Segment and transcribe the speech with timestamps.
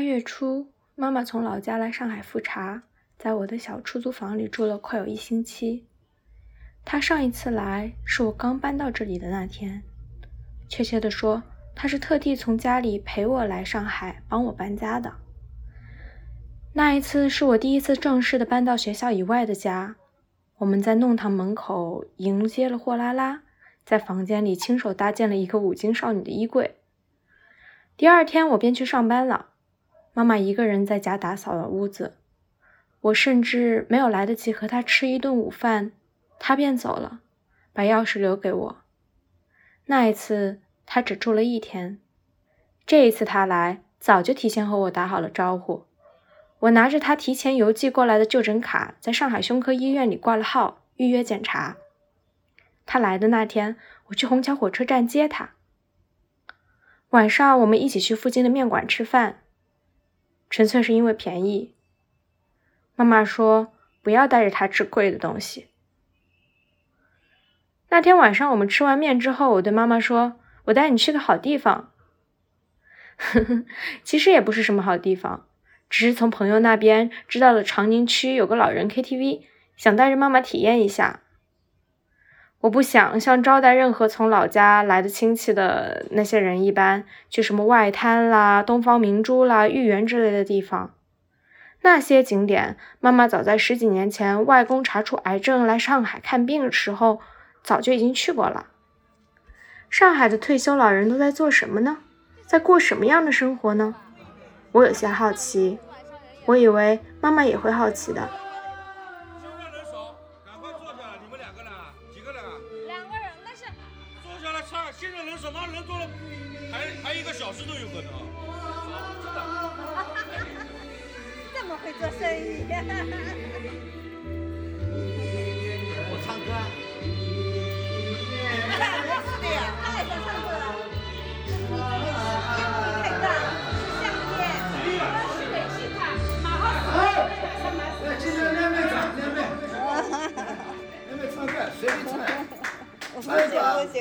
[0.00, 2.84] 八月初，妈妈从老家来上海复查，
[3.18, 5.84] 在我的小出租房里住了快有一星期。
[6.86, 9.82] 她上一次来是我刚搬到这里的那天，
[10.70, 11.42] 确切的说，
[11.74, 15.12] 她是特地从家里陪我来上海帮我搬家的。
[16.72, 19.96] 那一次是我第一次正式的搬到学校以外的家，
[20.56, 23.42] 我们在弄堂门口迎接了货拉拉，
[23.84, 26.76] 在房间里亲手搭建了一个五金少女的衣柜。
[27.98, 29.48] 第二天我便去上班了，
[30.12, 32.16] 妈妈一个人在家打扫了屋子，
[33.00, 35.92] 我甚至没有来得及和她吃一顿午饭，
[36.38, 37.20] 她便走了，
[37.72, 38.76] 把钥匙留给我。
[39.86, 41.98] 那一次她只住了一天，
[42.84, 45.86] 这一次她来早就提前和我打好了招呼。
[46.60, 51.76] 我拿着她提前邮寄过来的就诊卡，在上海胸科医院里挂了号，预约检查。
[52.84, 53.76] 她来的那天，
[54.08, 55.50] 我去虹桥火车站接她。
[57.10, 59.39] 晚上我们一起去附近的面馆吃饭，
[60.50, 61.74] 纯粹是因为便宜。
[62.96, 65.68] 妈妈说不要带着他吃贵的东西。
[67.88, 71.92] 那天晚上我们吃完面之后，我对妈妈说：“我带你去个好地方。”
[73.16, 73.64] 呵呵，
[74.02, 75.46] 其实也不是什么好地方，
[75.88, 79.42] 只是从朋友那边知道了长宁区有个老人 KTV，
[79.76, 81.22] 想带着妈妈体验一下。
[82.60, 90.92] 我不想像招待任何从老家来的亲戚的那些人一般，去什么外滩啦、东方明珠啦、豫园之类的地方。
[91.80, 97.20] 那些景点，妈妈早在十几年前外公查出癌症来上海看病的时候，
[97.62, 98.66] 早就已经去过了。
[99.88, 101.96] 上海的退休老人都在做什么呢？
[102.46, 103.94] 在过什么样的生活呢？
[104.72, 105.78] 我有些好奇，
[106.44, 108.28] 我以为妈妈也会好奇的。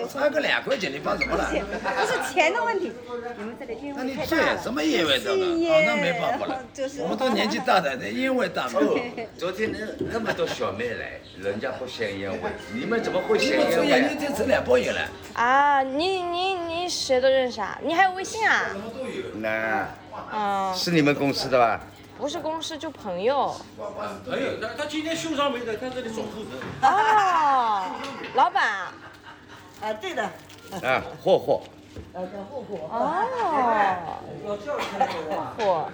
[0.01, 1.49] 个唱个两块钱，你怕什么了？
[1.49, 2.91] 不是钱的问题，
[3.37, 4.61] 你们这里烟味太大了。
[4.61, 5.45] 什么烟味大了？
[5.45, 6.61] 哦，那没办法了。
[7.01, 8.79] 我们都年纪大的，那烟味大嘛。
[9.37, 9.79] 昨天那
[10.13, 12.39] 那么多小妹来，人家不嫌烟味，
[12.73, 13.65] 你们怎么会嫌烟味？
[13.65, 15.01] 你们抽烟，你抽两包烟了。
[15.33, 17.77] 啊，你你你谁都认识啊？
[17.83, 18.67] 你还有微信啊？
[19.35, 19.87] 那，
[20.33, 21.81] 嗯，是你们公司的吧？
[22.17, 23.55] 不是公司，就朋友。
[24.25, 26.85] 朋友，他他今天秀上没这里总负责。
[26.85, 27.85] 哦，
[28.35, 28.87] 老板。
[29.81, 30.23] 啊，对的。
[30.23, 31.61] 啊，霍霍。
[32.13, 32.77] 啊，叫霍霍。
[32.89, 33.23] 哦。
[35.57, 35.89] 霍。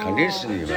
[0.00, 0.68] 肯定是你们。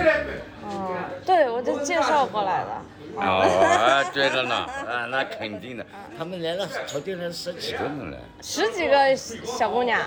[0.68, 0.96] 哦，
[1.26, 2.82] 对，我就介绍过来的。
[3.16, 5.86] 哦，对的呢，啊，那肯定的，
[6.18, 8.18] 他们来了，昨天来十几个人来。
[8.42, 10.00] 十几个小姑娘。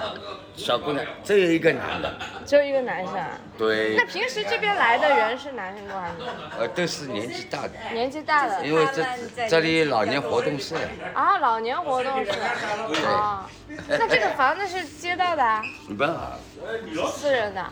[0.57, 2.13] 小姑娘，只有一个男的。
[2.45, 3.15] 只有一个男生。
[3.57, 3.95] 对。
[3.97, 6.59] 那平时这边来的人是男生多还是女生？
[6.59, 7.71] 呃，都是年纪大的。
[7.93, 8.67] 年纪大的。
[8.67, 10.75] 因为这这里老年活动室。
[11.15, 12.33] 啊，老年活动室。
[12.33, 12.99] 对。
[13.87, 15.63] 那这个房子是街道的？
[15.97, 17.65] 不是，私人的。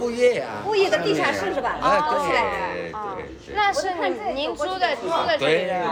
[0.00, 0.46] 物业呀。
[0.66, 1.76] 物业的地下室是吧？
[1.82, 3.54] 哦，对对。
[3.54, 5.84] 那是您您租的租的这里的？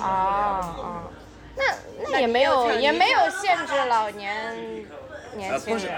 [0.00, 1.02] 哦哦。
[1.56, 1.64] 那
[2.10, 4.84] 那也没有也没有限制老年
[5.36, 5.92] 年轻人。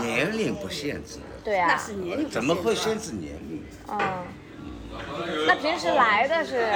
[0.00, 1.18] 年龄不限制。
[1.44, 1.68] 对啊。
[1.68, 2.30] 那是年龄。
[2.30, 3.64] 怎么会限制年龄？
[3.88, 3.98] 嗯。
[5.46, 6.68] 那平时来的是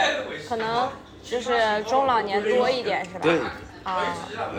[0.49, 0.91] 可能
[1.22, 3.21] 就是中老年多一点是吧？
[3.22, 3.41] 对。
[3.84, 4.03] 啊，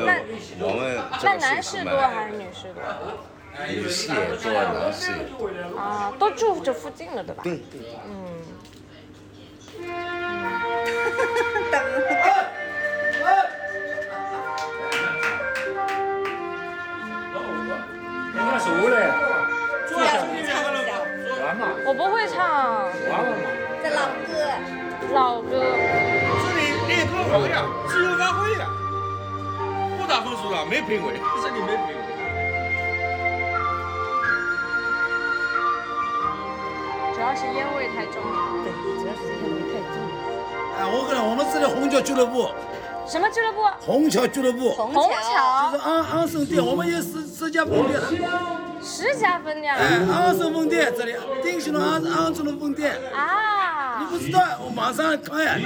[0.06, 0.22] 那
[0.66, 2.82] 我们那男士多还是女士多？
[3.68, 5.78] 女士也多，男士也多。
[5.78, 7.44] 啊，都住这附近了，对吧？
[7.44, 8.00] 对对。
[8.06, 8.27] 嗯。
[18.78, 18.96] 那熟嘞，
[19.90, 21.62] 坐下唱嘛。
[21.86, 22.36] 我不会唱。
[23.82, 24.30] 这老歌。
[25.14, 25.64] 老歌。
[26.44, 28.70] 这里练歌好呀，自由发挥呀。
[29.98, 31.96] 不打分数了，没评委，这里没评委。
[37.16, 38.38] 主要是烟味太重了。
[38.64, 39.98] 对，主要是烟味太重。
[40.78, 42.52] 哎，我跟你我们这里虹桥俱乐部。
[43.08, 43.64] 什么俱乐部？
[43.80, 44.72] 虹桥俱乐部。
[44.72, 45.72] 虹桥。
[45.72, 48.67] 就是安安顺店，我们有十十家分店了。
[48.88, 49.76] 十家分店。
[49.76, 51.14] 哎，安顺分店这里，
[51.44, 52.94] 定兴隆安安顺路分店。
[53.14, 54.00] 啊。
[54.00, 55.58] 你不知道，我马上看呀。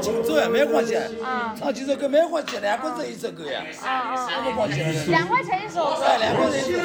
[0.00, 0.96] 轻松呀，没关系。
[0.96, 1.54] 啊。
[1.58, 3.62] 唱几首歌没关系，两块钱一首歌呀。
[3.84, 4.26] 啊啊。
[4.46, 4.80] 没关系。
[5.10, 6.02] 两块钱一首歌。
[6.04, 6.78] 哎，两块钱一首。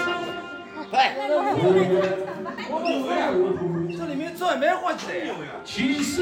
[2.70, 3.32] 我们会啊，
[3.98, 5.34] 这里面专门活起来呀。
[5.64, 6.22] 其实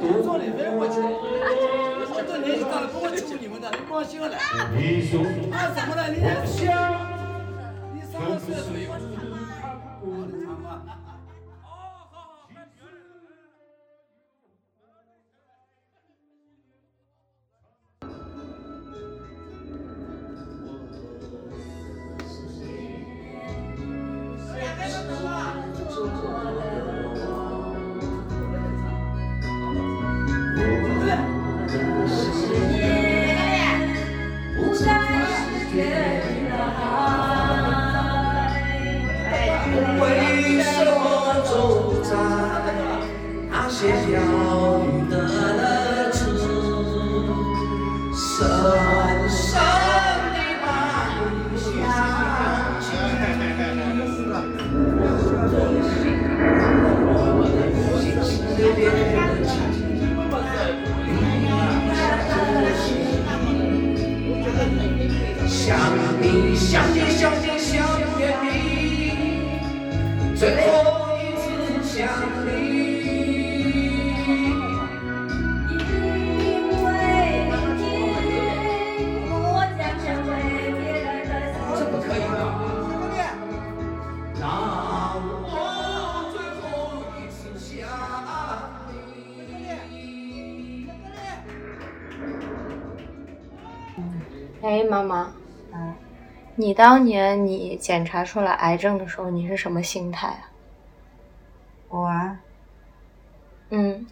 [0.00, 1.35] 你做里面活起来，我
[2.46, 4.28] 这年纪大了，不会欺负你们的，你放心了。
[4.36, 4.38] 啊，
[5.74, 6.08] 怎么了？
[6.14, 6.62] 你还小，
[7.92, 8.88] 你三十岁左右。
[10.00, 10.54] 我的长
[94.66, 95.32] 哎，妈妈，
[95.72, 95.94] 嗯
[96.56, 100.50] 你当年你检查出来癌症的时候，你是什么心态啊？
[101.88, 102.40] 我啊，
[103.70, 104.04] 嗯，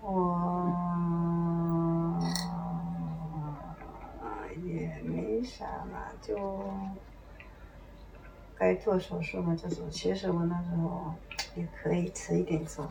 [0.00, 0.72] 我
[4.64, 6.64] 也没啥嘛，就
[8.56, 9.86] 该做手术嘛就做。
[9.90, 11.12] 其实我那时候
[11.54, 12.88] 也可以迟一点做，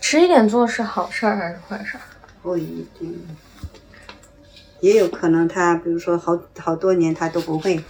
[0.00, 2.00] 迟一点做是好事儿还是坏事儿？
[2.40, 3.22] 不一定，
[4.84, 7.82] 也有可能他比如说好好多年他都不会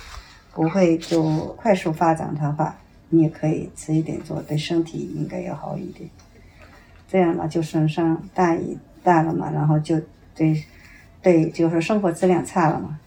[0.52, 1.22] 不会就
[1.56, 2.76] 快速发展的话，
[3.08, 6.08] 你也可以迟一点做，对身体应该要好一点。
[7.08, 10.00] 这样嘛，就损伤大一大了嘛，然后就
[10.36, 10.62] 对
[11.20, 12.98] 对，就是生活质量差了嘛。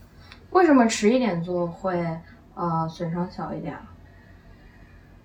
[0.52, 2.06] 为什么迟一点做会
[2.56, 3.82] 呃损伤小一点啊？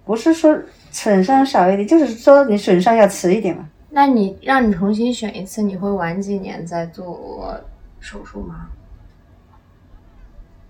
[0.04, 0.56] 不是说
[0.90, 3.68] 损伤少一点，就是说你损伤要迟一点嘛。
[3.90, 7.60] 那你让你重新选一次，你会晚几年再做
[8.02, 8.68] 手术吗？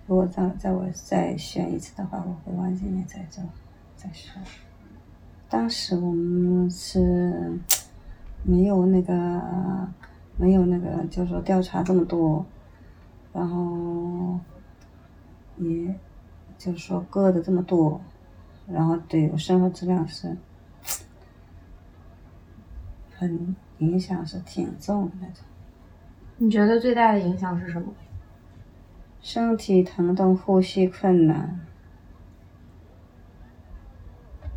[0.07, 3.43] 如果再再我再选一次的话，我会晚几年再做
[3.97, 4.41] 再说。
[5.49, 7.59] 当时我们是
[8.43, 9.89] 没有那个
[10.37, 12.45] 没有那个，就是说调查这么多，
[13.33, 14.39] 然后
[15.57, 15.99] 也
[16.59, 17.99] 就是说割的这么多，
[18.67, 20.37] 然后对我生活质量是
[23.17, 25.45] 很影响是挺重的那种。
[26.39, 27.93] 你觉得最大的影响是什么？
[29.21, 31.61] 身体疼痛、呼吸困难，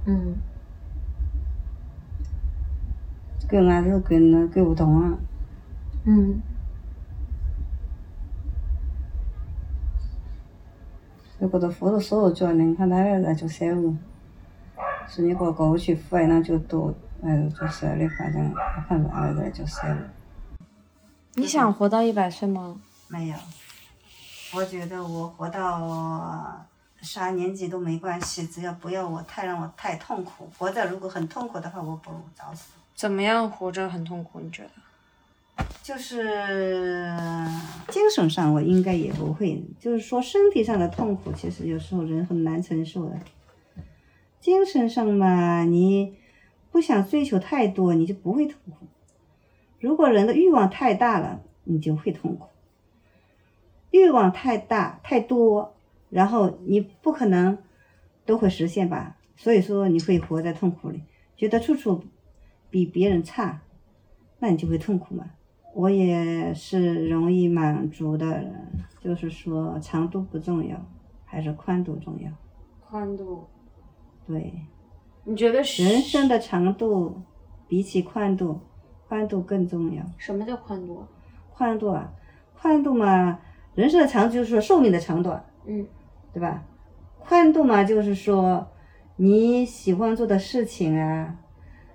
[0.06, 0.36] 嗯，
[3.48, 5.20] 跟俺是跟那跟不动啊。
[6.06, 6.42] 嗯，
[11.38, 13.96] 如果到扶着手脚，能看他那个就少了。
[15.08, 16.92] 是你过过去扶那就多，
[17.22, 18.52] 哎，就少了，反正
[18.88, 20.10] 看着那个就少了。
[21.38, 22.80] 你想活到一百岁吗？
[23.10, 23.36] 没有，
[24.54, 26.66] 我觉得我活到
[27.02, 30.50] 啥年纪都没关系，只要不要我太让我太痛苦。
[30.58, 32.72] 活着如果很痛苦的话，我不如早死。
[32.96, 34.40] 怎么样活着很痛苦？
[34.40, 34.70] 你觉得？
[35.84, 37.08] 就是
[37.90, 43.20] 精神上我应该也不会，就是说身体上的痛苦，其实有时候人很难承受的。
[44.40, 46.18] 精神上嘛，你
[46.72, 48.88] 不想追求太多，你就不会痛苦。
[49.86, 52.48] 如果人的欲望太大了，你就会痛苦。
[53.92, 55.76] 欲望太大太多，
[56.10, 57.60] 然后你不可能
[58.26, 61.04] 都会实现吧，所以说你会活在痛苦里，
[61.38, 62.04] 觉得处处
[62.72, 63.62] 比别人差，
[64.40, 65.30] 那你就会痛苦嘛。
[65.76, 68.56] 我也是容易满足的人，
[69.00, 70.84] 就是说长度不重要，
[71.26, 72.32] 还是宽度重要。
[72.82, 73.46] 宽度？
[74.26, 74.52] 对，
[75.26, 77.22] 你觉得人生的长度
[77.68, 78.60] 比起宽度，
[79.08, 80.04] 宽度更重要。
[80.18, 81.04] 什么叫宽度？
[81.54, 82.12] 宽度啊，
[82.60, 83.40] 宽度嘛，
[83.76, 85.86] 人生的长就是说寿命的长短，嗯，
[86.34, 86.64] 对吧？
[87.20, 88.68] 宽度嘛，就是说
[89.16, 91.38] 你喜欢做的事情啊，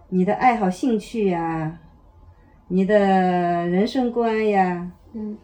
[0.08, 1.78] 你的爱好兴趣呀、
[2.68, 5.36] 你的人生观呀，嗯，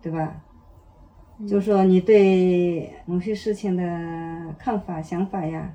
[0.00, 0.42] 对吧？
[1.48, 5.74] 就是说你对某些事情的看法、想法呀，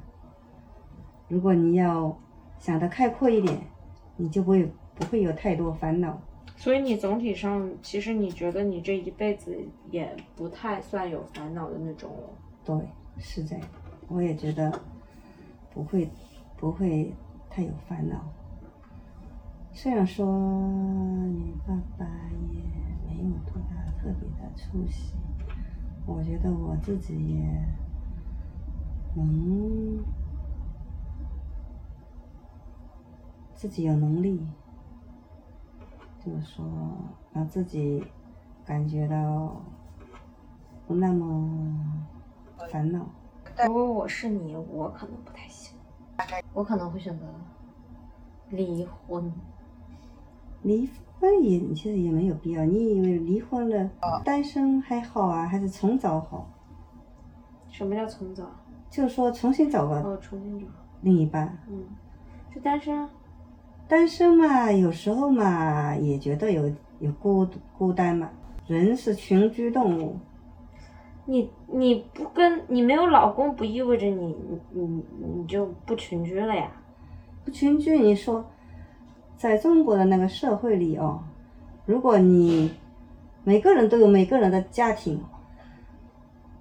[1.28, 2.16] 如果你要
[2.60, 3.58] 想得开阔一点，
[4.18, 6.20] 你就不会不会有太多烦恼。
[6.58, 9.58] 所以你总体上，其实你觉得你这一辈子
[9.92, 12.30] 也不太算有烦恼的那种了。
[12.64, 12.76] 对，
[13.20, 13.68] 是这样，
[14.08, 14.80] 我也觉得
[15.74, 16.10] 不会
[16.56, 17.14] 不会
[17.50, 18.26] 太有烦恼。
[19.74, 20.26] 虽然说
[21.34, 22.06] 你爸爸
[22.54, 22.60] 也
[23.06, 25.14] 没有多大特别的出息，
[26.06, 27.44] 我觉得我自己也
[29.14, 30.02] 能
[33.66, 34.40] 自己有能力，
[36.24, 36.64] 就是说
[37.34, 38.06] 让自己
[38.64, 39.60] 感觉到
[40.86, 41.50] 不那么
[42.70, 43.08] 烦恼。
[43.66, 45.76] 如果我是你，我可能不太行，
[46.54, 47.26] 我可能会选择
[48.52, 49.34] 离婚。
[50.62, 50.88] 离
[51.20, 52.64] 婚也其实也没有必要。
[52.66, 53.90] 你以为离婚了，
[54.24, 56.48] 单身还好啊，还是重找好？
[57.70, 58.46] 什么叫重找？
[58.92, 60.68] 就是说重新找个哦，重新找。
[61.02, 61.58] 另一半。
[61.68, 61.84] 嗯，
[62.54, 63.10] 就单身啊。
[63.88, 68.30] 单身嘛，有时候嘛也觉得有有孤孤单嘛。
[68.68, 70.18] 人是群居动物，
[71.26, 76.72] 你你不跟你没有老公，不意味着你你你你就不群居了呀？
[77.44, 78.44] 不群居，你说，
[79.38, 81.24] 在中国的那个社会里哦，
[81.86, 82.74] 如果你
[83.44, 85.22] 每个人都有每个人的家庭，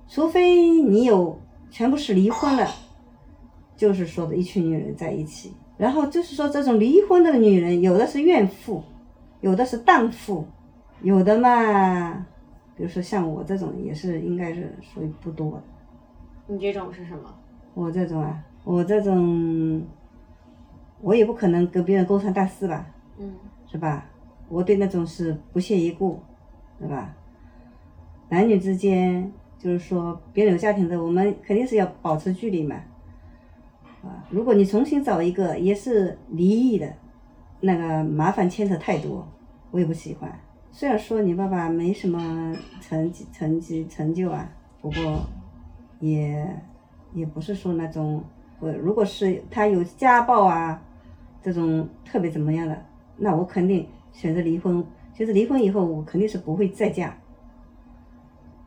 [0.06, 1.40] 除非你有
[1.70, 2.68] 全部是离婚了，
[3.74, 8.82] 就是说的一群女人在一起，然后就是说这种离婚的女人，有的是怨妇，
[9.40, 10.44] 有的是荡妇，
[11.02, 12.26] 有的嘛，
[12.76, 15.62] 比如说像我这种也是应该是属于不多的。
[16.46, 17.34] 你这种是什么？
[17.74, 19.82] 我这种啊，我这种，
[21.00, 22.86] 我也不可能跟别人勾三搭四吧，
[23.18, 23.32] 嗯
[23.66, 24.06] 是吧？
[24.48, 26.20] 我对那种是不屑一顾，
[26.78, 27.14] 对吧？
[28.28, 32.76] 男女之间，就是说别人有家庭的，我们肯定是要保持距离嘛。
[34.04, 36.92] 啊，如果你重新找一个也是离异的，
[37.60, 39.26] 那个麻烦牵扯太多，
[39.70, 40.30] 我也不喜欢。
[40.70, 44.48] 虽然说你爸爸没什么成绩、成绩、成就啊，
[44.80, 45.20] 不过
[46.00, 46.46] 也
[47.12, 48.22] 也不是说那种，
[48.60, 50.82] 我如果是他有家暴啊，
[51.42, 52.76] 这种特别怎么样的，
[53.16, 54.84] 那我肯定选择离婚。
[55.16, 57.16] 就是离婚以后，我肯定是不会再嫁，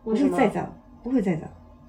[0.02, 0.12] 不？
[0.12, 0.66] 会再找，
[1.04, 1.46] 不会再找。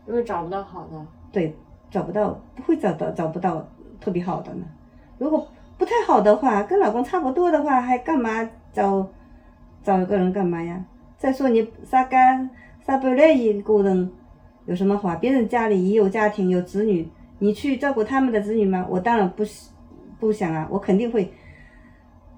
[0.09, 1.07] 因为找不到好的。
[1.31, 1.55] 对，
[1.90, 3.66] 找不到，不会找到找不到
[4.00, 4.64] 特别好的呢。
[5.18, 9.09] 如果不太好的话，跟老公差不多的话，还干嘛找
[9.83, 10.85] 找一个人干嘛呀？
[11.16, 12.49] 再说你啥干
[12.87, 14.11] 啥不来一个人
[14.66, 15.16] 有什么话？
[15.16, 18.87] 别人家里也有家庭有子女，你去照顾他们的子女吗？
[18.88, 19.42] 我当然不
[20.21, 21.33] 不想啊，我肯定会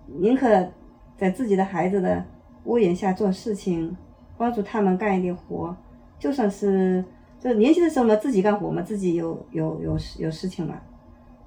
[0.07, 0.69] 宁可
[1.17, 2.25] 在自己的孩子的
[2.65, 3.97] 屋檐下做事情，
[4.37, 5.75] 帮助他们干一点活，
[6.19, 7.05] 就算是
[7.41, 10.75] 就年轻的时候嘛，自己干活嘛，自己有有有事有事情嘛，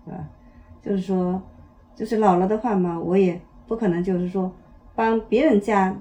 [0.03, 0.27] 是吧？
[0.81, 1.41] 就是说，
[1.95, 4.51] 就是老了的话嘛，我也不可能就是说
[4.95, 5.95] 帮别人家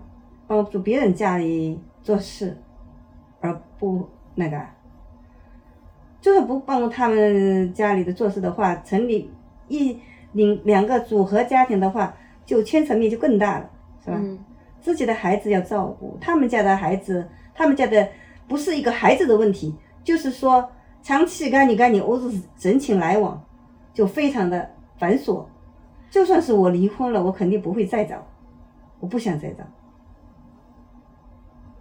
[0.46, 2.56] 帮助别人家里做事，
[3.40, 4.58] 而不那个，
[6.22, 9.30] 就是不帮助他们家里的做事的话，成立
[9.68, 10.00] 一
[10.32, 12.14] 两两个组合家庭的话，
[12.46, 13.70] 就牵扯面就更大了，
[14.02, 14.16] 是吧？
[14.18, 14.38] 嗯
[14.80, 18.08] 自己的孩子要照顾，他们家的孩子，他们家的
[18.52, 20.70] 不是一个孩子的问题，就是说
[21.02, 23.42] 长期跟你跟你儿子人情来往，
[23.94, 25.46] 就非常的繁琐。
[26.10, 28.22] 就算是我离婚了，我肯定不会再找，
[29.00, 29.64] 我不想再找，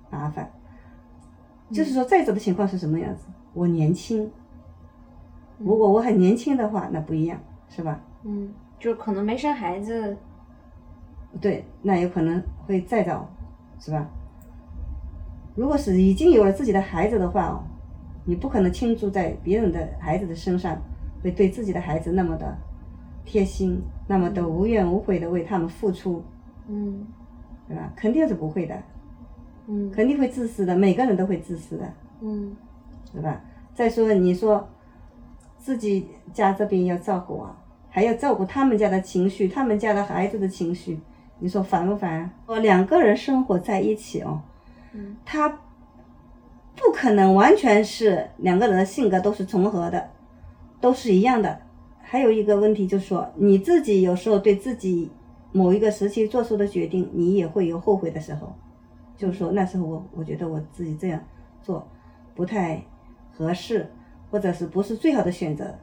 [0.09, 0.49] 麻烦。
[1.73, 3.25] 就是说再找的情况是什么样子？
[3.53, 4.31] 我年轻，
[5.57, 7.37] 如果我很年轻的话，那不一样，
[7.67, 7.99] 是吧？
[8.23, 10.15] 嗯，就可能没生孩子。
[11.41, 13.29] 对，那有可能会再找，
[13.77, 14.09] 是吧？
[15.55, 17.63] 如果是已经有了自己的孩子的话哦，
[18.25, 20.81] 你不可能倾注在别人的孩子的身上，
[21.23, 22.57] 会对自己的孩子那么的
[23.25, 26.23] 贴心，那么的无怨无悔的为他们付出，
[26.67, 27.05] 嗯
[27.67, 27.91] 对吧？
[27.95, 28.81] 肯定是不会的，
[29.67, 32.55] 嗯肯定会自私的，每个人都会自私的，嗯
[33.13, 33.41] 对吧？
[33.73, 34.67] 再说你说
[35.57, 37.57] 自己家这边要照顾啊，
[37.89, 40.99] 还要照顾他们家的情绪，他们家的孩子的情绪，
[41.39, 42.29] 你说烦不烦？
[42.45, 44.41] 我两个人生活在一起哦，
[44.93, 45.49] 嗯他
[46.75, 50.09] 不可能完全是两个人的性格都是重合的，
[50.79, 51.61] 都是一样的。
[52.01, 55.11] 还有一个问题就是说，你自己有时候对自己
[55.51, 58.53] 某一个时期做出的决定，你也会有后悔的时候。
[59.15, 61.21] 就是说那时候我我觉得我自己这样
[61.61, 61.87] 做
[62.33, 62.83] 不太
[63.37, 63.91] 合适，
[64.31, 65.75] 或者是不是最好的选择，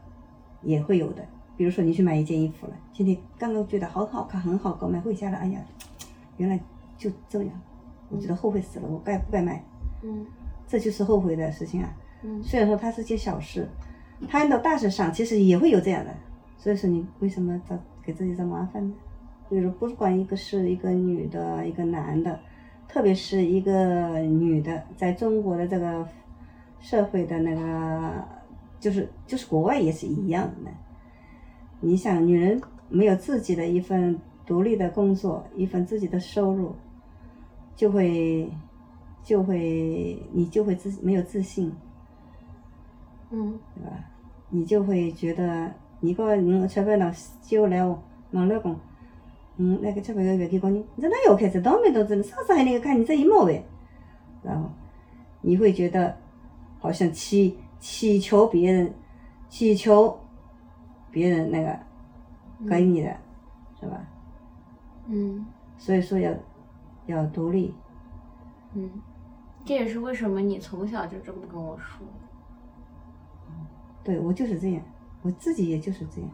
[0.63, 1.25] 也会有的。
[1.57, 5.61] 比如说你去买一件衣服了，今天刚刚觉得好好看，很好看，买回家了，哎呀，
[6.37, 6.59] 原来
[6.97, 7.53] 就这样，
[8.11, 9.63] 我觉得后悔死了，我该不该买？
[10.03, 10.27] 嗯
[10.67, 11.95] 这就是后悔的事情啊。
[12.23, 13.69] 嗯虽然说它是件小事，
[14.29, 16.15] 摊到大事上，其实也会有这样的。
[16.57, 18.95] 所以说，你为什么找给自己找麻烦呢？
[19.49, 22.39] 就是，不管一个是一个女的，一个男的，
[22.89, 26.07] 特别是一个女的，在中国的这个
[26.81, 28.25] 社会的那个，
[28.81, 30.71] 就是就是国外也是一样的。
[31.81, 36.75] 你想，女人没有自己的一份独立的工作，一份自己的收入，
[37.79, 38.51] 就会
[39.23, 41.73] 就会你就会自没有自信，
[43.31, 44.05] 嗯对吧？
[44.51, 48.77] 你就会觉得，如果我吃飯了酒了，問老公，
[49.59, 50.85] 嗯，那个吃饭要不要給過你？
[50.97, 53.65] 你說那有开始都沒都真的，上次还那个看你这一毛呗，
[54.43, 54.69] 然后
[55.41, 56.17] 你会觉得
[56.81, 58.93] 好像祈祈求别人，
[59.49, 60.19] 祈求
[61.13, 61.79] 别人那个
[62.69, 63.17] 给你的，
[63.79, 64.05] 是吧？
[65.07, 66.33] 嗯所以说要
[67.13, 67.75] 要独立，
[68.75, 68.91] 嗯，
[69.65, 72.07] 这也是为什么你从小就这么跟我说。
[74.05, 74.83] 对我就是这样，
[75.23, 76.31] 我自己也就是这样。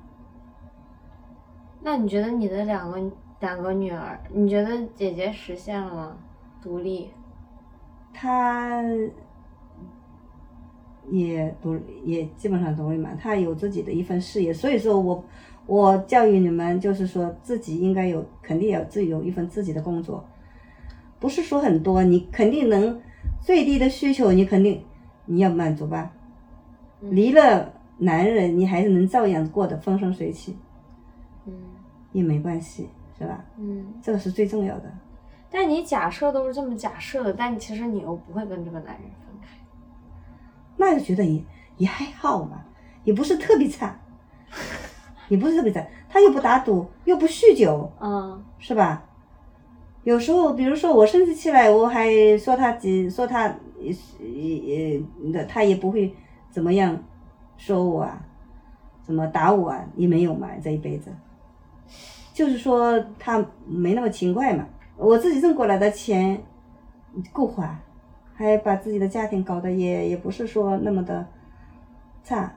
[1.83, 3.01] 那你觉得你的两个
[3.41, 6.17] 两个女儿，你觉得姐姐实现了吗？
[6.63, 7.11] 独立？
[8.13, 8.83] 她
[11.11, 15.23] 也独也基本上独立嘛，她有自己的一份事业，所以说我
[15.67, 20.25] 我教育你们，就是说自己应该有，肯定要自己有一份自己的工作，
[21.25, 23.01] 不是说很多，你肯定能
[23.41, 24.85] 最低的需求，你肯定
[25.25, 26.13] 你要满足吧，
[27.01, 30.55] 离了男人，你还是能照样过得风生水起，
[31.47, 31.55] 嗯
[32.13, 33.43] 也没关系，是吧？
[33.57, 33.87] 嗯。
[34.03, 34.93] 这个是最重要的。
[35.51, 39.49] 但你假设都是这么假设的，但其实你又不会跟这个男人分开。
[40.77, 41.43] 那就觉得也
[41.79, 42.63] 也还好嘛，
[43.03, 43.99] 也不是特别差，
[45.31, 45.83] 也不是特别差。
[46.07, 49.07] 他又不打赌，又不酗酒，嗯是吧？
[50.05, 56.15] 有时候，比如说我生气起来，我还说他几说他也也的，他也不会
[56.51, 57.03] 怎么样
[57.57, 58.23] 说我啊，
[59.03, 61.11] 怎么打我啊，也没有嘛，这一辈子。
[62.35, 66.43] 就是说他没那么勤快嘛，我自己挣过来的钱
[67.33, 67.81] 够花，
[68.35, 71.27] 还把自己的家庭搞得也也不是说那么的
[72.23, 72.55] 差，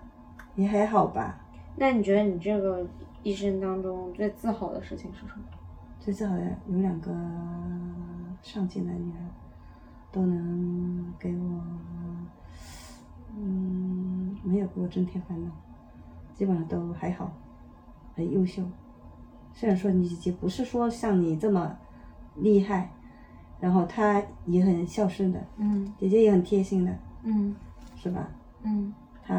[0.56, 1.40] 也还好吧。
[1.78, 2.86] 那你觉得你这个
[3.24, 5.44] 一生当中最自豪的事情是什么？
[6.08, 7.12] 最自豪的有两个
[8.42, 9.20] 上进的女儿，
[10.10, 11.62] 都能给我，
[13.36, 15.52] 嗯，没有给我增添烦恼，
[16.34, 17.30] 基本上都还好，
[18.16, 18.64] 很优秀。
[19.54, 21.78] 虽然说你姐姐不是说像你这么
[22.38, 22.90] 厉害，
[23.60, 27.54] 然后她也很孝顺的，嗯姐姐也很贴心的，嗯
[27.98, 28.30] 是吧？
[28.64, 29.36] 嗯她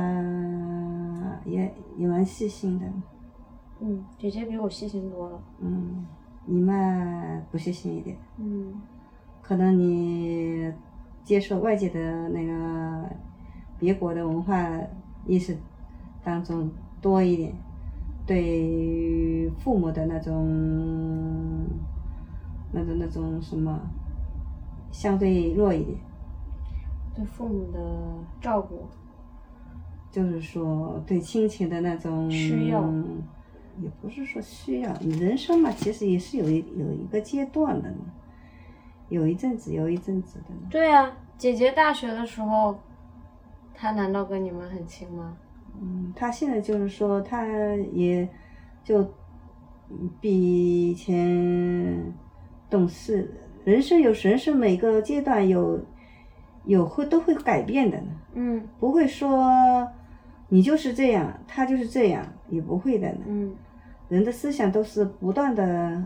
[1.46, 2.86] 也也蛮细心的，
[3.80, 5.40] 嗯，姐姐比我细心多了。
[5.60, 6.04] 嗯，
[6.50, 6.72] 你嘛
[7.50, 8.16] 不细心一点。
[8.38, 8.80] 嗯
[9.42, 10.72] 可能你
[11.24, 13.08] 接受外界的那个
[13.78, 14.58] 别国的文化
[15.26, 15.56] 意识
[16.22, 17.54] 当中多一点，
[18.26, 21.66] 对父母的那种
[22.72, 23.80] 那种那种什么
[24.90, 25.98] 相对弱一点，
[27.14, 27.78] 对父母的
[28.40, 28.86] 照顾。
[30.10, 32.82] 就是说对亲情的那种需要
[33.80, 38.06] 也不是说需要，你人生嘛，其实也是有一有一个阶段的嘛，
[39.08, 40.68] 有一阵子有一阵子的嘛。
[40.70, 42.78] 对啊、姐姐大学的时候，
[43.74, 45.36] 她难道跟你们很亲吗？
[45.80, 47.46] 嗯，他现在就是说，他
[47.92, 48.28] 也
[48.82, 49.00] 就
[49.90, 52.12] 嗯比以前
[52.68, 53.32] 懂事。
[53.64, 55.80] 人生有人生每个阶段有
[56.64, 59.86] 有会都会改变的呢，嗯不会说
[60.48, 63.18] 你就是这样，他就是这样，也不会的呢。
[63.26, 63.54] 嗯
[64.08, 66.02] 人的思想都是不断的、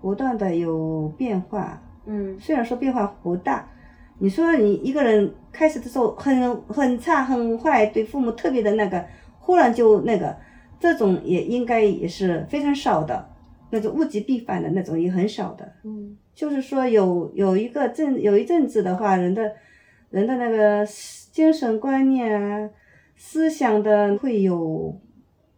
[0.00, 3.68] 不断的有变化，嗯虽然说变化不大，
[4.18, 9.04] 你说你一个人开始的时候很很差很坏，对父母特别的那个，
[9.40, 10.36] 忽然就那个，
[10.78, 13.30] 这种也应该也是非常少的，
[13.70, 15.72] 那种物极必反的那种也很少的。
[15.84, 19.52] 嗯就是说有有一个阵有一阵子的话，人的
[20.10, 22.68] 人的那个思精神观念啊、
[23.16, 24.98] 思想的会有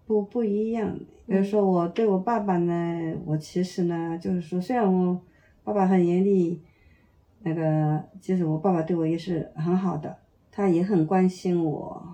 [0.07, 0.99] 不不一样。
[1.27, 5.21] 比如说我对我爸爸呢，我其实呢，就是说虽然我
[5.63, 6.63] 爸爸很严厉，
[7.43, 10.17] 那个其实我爸爸对我也是很好的，
[10.53, 12.07] 他也很关心我。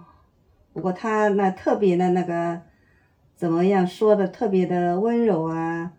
[0.72, 2.60] 不过他那特别的那个
[3.34, 5.92] 怎么样说的特别的温柔啊，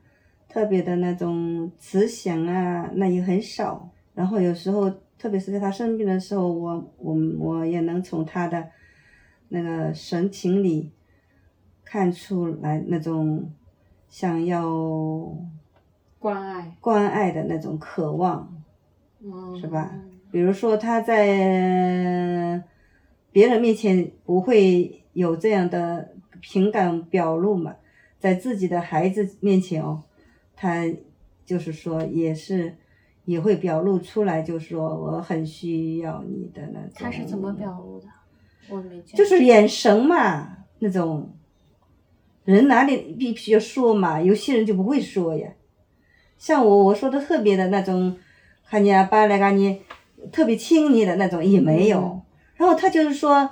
[0.47, 3.89] 特别的那种慈祥啊，那也很少。
[4.13, 8.69] 然后有时候，特别是在他生病的时候，我我我也能从他的
[9.50, 10.91] 那个神情里
[11.91, 13.51] 看出来那种
[14.08, 14.65] 想要
[16.17, 16.73] 关爱。
[16.80, 18.63] 关爱的那种渴望，
[19.21, 19.93] 嗯，是吧？
[20.32, 22.63] 比如说他在
[23.34, 27.75] 别人面前不会有这样的情感表露嘛，
[28.17, 30.04] 在自己的孩子面前哦，
[30.56, 30.86] 他
[31.45, 32.73] 就是说也是
[33.25, 36.91] 也会表露出来，就是说我很需要你的那种。
[36.95, 38.08] 他是怎么表露的？
[38.69, 39.17] 我没见。
[39.17, 41.30] 就是眼神嘛，那种
[42.45, 45.47] 人哪里必须要说嘛，有些人就不会说呀。
[46.38, 48.17] 像我，我说的特别的那种，
[48.63, 49.82] 喊你阿爸来给你
[50.32, 51.99] 特别亲昵的那种也没有。
[51.99, 52.21] 嗯
[52.56, 53.49] 然后他就是说，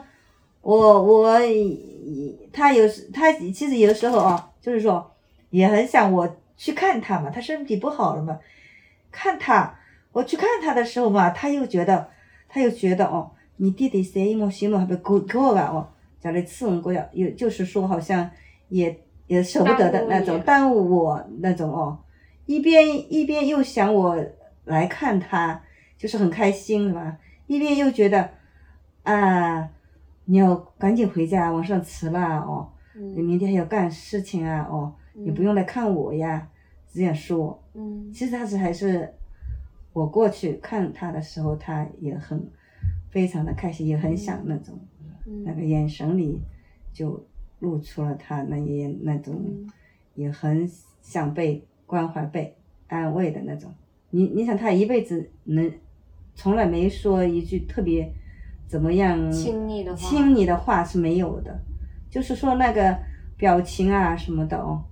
[0.62, 1.39] 我我
[2.54, 5.12] 他有时他其实有时候啊，就是说
[5.49, 8.38] 也很想我去看他嘛，他身体不好了嘛，
[9.12, 9.80] 看他，
[10.12, 12.08] 我去看他的时候嘛，他又觉得
[12.47, 15.89] 他又觉得哦，你弟弟谁么心么还不给给我吧哦，
[16.21, 18.30] 叫来伺候过呀，有就是说好像
[18.69, 21.97] 也也舍不得的那种，耽误我那种哦，
[22.45, 24.17] 一边一边又想我
[24.65, 25.62] 来看他，
[25.97, 27.17] 就是很开心是吧？
[27.47, 28.29] 一边又觉得
[29.03, 29.69] 啊，
[30.25, 36.47] 你要赶紧回家，晚上迟了哦，你嗯明天还要干事情啊哦，你不用来看我呀，
[36.93, 37.62] 这样说。
[37.73, 38.12] 嗯。
[38.13, 39.12] 其实他是还是
[39.93, 42.49] 我过去看他的时候，他也很
[43.10, 44.77] 非常的开心，也很想那种、
[45.43, 46.39] 那个嗯眼神里
[46.93, 47.25] 就
[47.60, 49.69] 露出了他那也那种、嗯。
[50.15, 50.69] 也很
[51.02, 52.54] 想被关怀、被
[52.88, 53.74] 安慰的那种。
[54.10, 55.72] 你你想他一辈子能
[56.36, 58.12] 从来没说一句特别
[58.67, 59.98] 怎么样亲昵的话。
[59.98, 61.58] 亲昵的话是没有的，
[62.10, 63.00] 就是说那个
[63.38, 64.84] 表情啊什么的哦，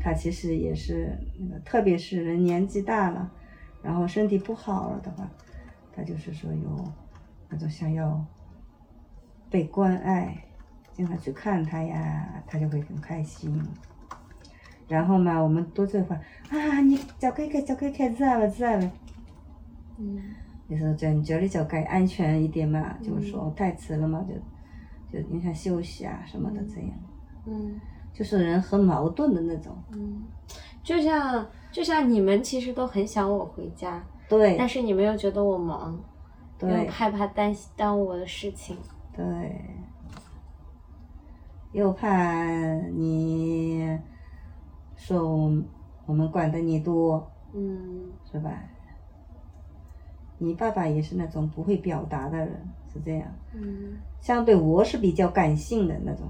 [0.00, 3.30] 他其实也是那个，特别是人年纪大了，
[3.82, 5.30] 然后身体不好了的话，
[5.94, 6.84] 他就是说有
[7.50, 8.24] 那种想要
[9.50, 10.44] 被关爱，
[10.92, 13.60] 经常去看他呀，他就会很开心。
[14.88, 16.14] 然后嘛，我们多这话
[16.50, 18.92] 啊，你脚开开，脚开开，知道了，知道了。
[19.98, 20.22] 嗯
[20.68, 26.90] 就是这你这里就该安全一点嘛，嗯就是说太迟了嘛，就就影响休息啊什么的这样，
[27.46, 27.80] 嗯
[28.12, 29.76] 就是人很矛盾的那种。
[29.92, 30.22] 嗯，
[30.82, 35.98] 就像就像你们其实都很想我回家，对但是你们又觉得我忙，
[36.60, 38.76] 又对害怕担心耽误我的事情。
[39.14, 39.24] 对，
[41.72, 42.44] 又怕
[42.94, 43.98] 你
[44.94, 45.50] 说
[46.06, 48.50] 我们管的你多嗯是吧？
[50.38, 53.28] 你爸爸也是那种不会表达的人，是这样。
[53.54, 56.26] 嗯相对我是比较感性的那种。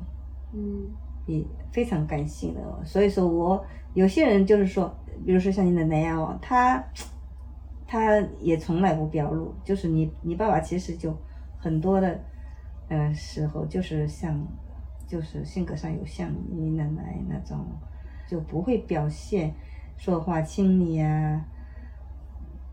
[0.55, 0.87] 嗯
[1.25, 4.93] 比非常感性的哦，所以说我有些人就是说，
[5.25, 6.85] 比如说像你奶奶呀哦，他
[7.87, 11.17] 他也从来不表露，就是你你爸爸其实就
[11.59, 12.21] 很多的
[12.89, 14.37] 呃时候就是像
[15.13, 17.67] 就是性格上有像你奶奶那种，
[18.27, 19.55] 就不会表现
[19.99, 21.45] 说话亲昵呀，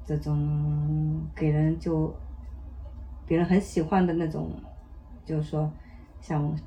[0.06, 2.16] 这种给人就
[3.28, 4.54] 别人很喜欢的那种，
[5.26, 5.70] 就是说
[6.22, 6.58] 像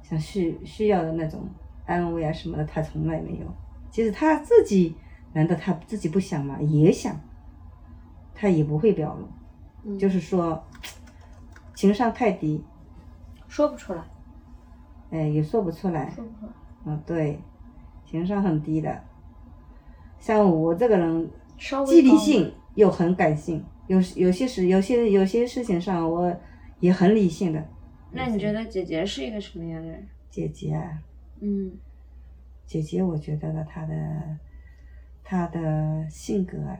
[0.00, 1.48] 像需需要的那种
[1.86, 3.46] 安慰啊什么的，他从来没有。
[3.90, 4.94] 其实他自己
[5.32, 6.60] 难道他自己不想吗？
[6.60, 7.18] 也想，
[8.32, 9.28] 他也不会表露，
[9.82, 10.62] 嗯，就是说
[11.74, 12.62] 情商太低，
[13.48, 14.04] 说不出来，
[15.16, 16.12] 哎，也说不出来。
[16.84, 17.40] 嗯，对，
[18.04, 19.02] 情商很低的。
[20.18, 21.30] 像我这个人，
[21.86, 26.36] 既理性又很感性，有有些事有些有些事情上我
[26.80, 27.66] 也很理性的。
[28.12, 30.06] 那你觉得姐姐是一个什么样的人？
[30.30, 31.02] 姐姐啊，
[31.40, 31.72] 嗯
[32.66, 34.38] 姐姐，我觉得呢，她的
[35.24, 36.76] 她的性格啊，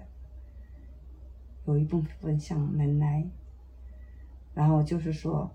[1.67, 3.25] 有一部分像奶奶，
[4.55, 5.51] 然后就是说，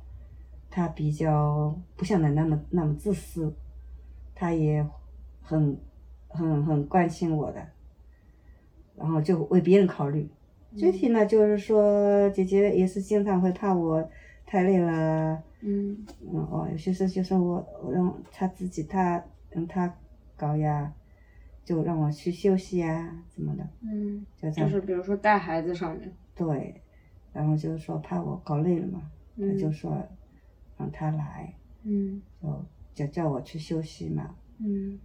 [0.71, 3.53] 她比较不像奶奶那么那么自私，
[4.34, 4.84] 他也
[5.41, 5.77] 很
[6.29, 7.67] 很很关心我的，
[8.95, 10.27] 然后就为别人考虑。
[10.77, 14.10] 具体呢，就是说姐姐也是经常会怕我
[14.45, 15.43] 太累了。
[15.63, 19.93] 嗯嗯哦，有些事就是我我让他自己他让他
[20.38, 20.91] 搞呀，
[21.65, 26.81] 就让我去休息呀怎么的，嗯，就这样就是比如说带孩子上面，对，
[27.34, 29.01] 然后就是说怕我搞累了嘛，
[29.38, 30.01] 他嗯就说
[30.81, 34.35] 让他来，嗯就就叫我去休息嘛。
[34.59, 34.99] 嗯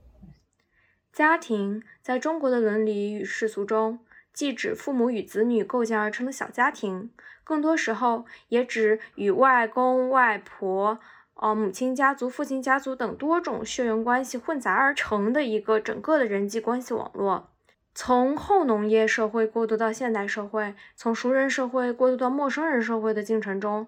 [1.12, 3.98] 家庭在中国的伦理与世俗中，
[4.32, 7.10] 既指父母与子女构建而成的小家庭，
[7.44, 10.98] 更多时候也指与外公外婆、
[11.34, 17.50] 呃母亲家族、父亲家族等多种血缘关系混杂而成的一个整个的人际关系网络。
[17.94, 23.86] 从后农业社会过渡到现代社会，从熟人社会过渡到陌生人社会的进程中，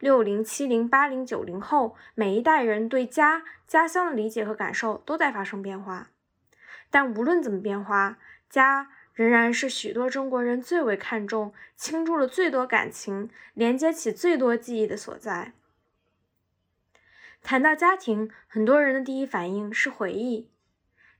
[0.00, 6.08] 六零、七零、八零、九零后每一代人对家、家乡的理解和感受都在发生变化。
[6.90, 15.52] 但无论怎么变化，家仍然是许多中国人最为看重、倾注了最多感情、连接起最多记忆的所在。
[17.42, 20.50] 谈到家庭，很多人的第一反应是回忆。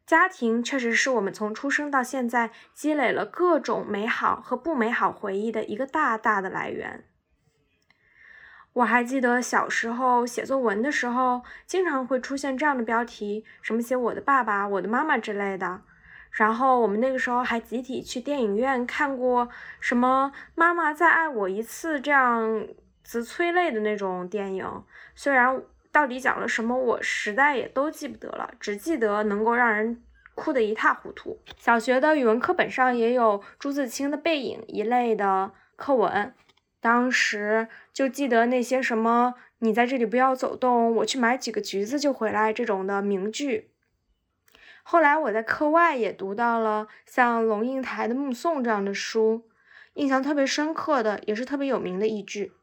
[0.07, 7.05] 家庭确实是我们从出生到现在积累了各种美好和不美好回忆的一个大大的来源。
[8.73, 15.83] 我还记得小时候写作文的时候，经常会出现这样的标题，什么写我的爸爸、我的妈妈之类的。
[16.31, 19.49] 然后我们那个时候还集体去电影院看过
[19.81, 22.69] 什么“妈妈再爱我一次”这样
[23.03, 24.85] 子催泪的那种电影。
[25.17, 30.01] 虽然到底讲了什么，我实在也都记不得了，只记得能够让人
[30.37, 31.37] 哭得一塌糊涂。
[31.57, 36.33] 小学的语文课本上也有朱自清的《背影》一类的课文。
[36.81, 43.71] 当时就记得那些什么“你在这里不要走动，我去买几个橘子就回来”这种的名句。
[44.83, 49.47] 后来我在课外也读到了像龙应台的《目送》这样的书，
[49.93, 52.55] 印象特别深刻的，也是特别有名的一句。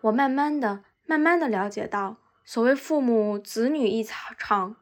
[0.00, 4.74] 我慢慢的、慢慢的了解到，所谓父母子女一场，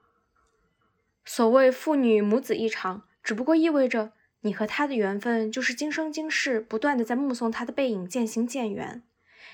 [1.24, 4.12] 所谓父女母子一场，只不过意味着。
[4.46, 9.02] 你和他的缘分，就是今生今世不断的在目送他的背影渐行渐远。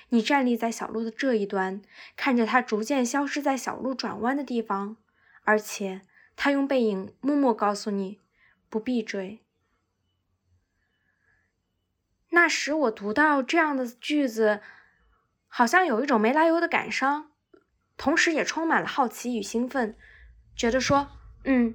[0.09, 1.81] 你站立在小路的这一端，
[2.15, 4.97] 看着他逐渐消失在小路转弯的地方，
[5.41, 6.01] 而且
[6.35, 8.19] 他用背影默默告诉你，
[8.69, 9.41] 不必追。
[12.29, 14.61] 那时我读到这样的句子，
[15.47, 17.31] 好像有一种没来由的感伤，
[17.97, 19.97] 同时也充满了好奇与兴奋，
[20.55, 21.07] 觉得说，
[21.45, 21.73] 嗯，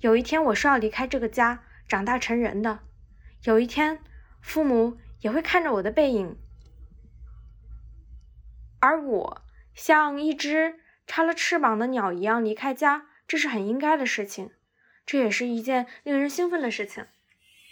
[0.00, 1.62] 有一天我是要离开这个家。
[1.88, 2.80] 长大成人的，
[3.44, 4.00] 有一天，
[4.40, 6.36] 父母也会看着我的背影，
[8.80, 14.50] 而我像一只插了翅膀的鸟一样离开家，这是很应该的事情，
[15.04, 17.06] 这也是一件令人兴奋的事情。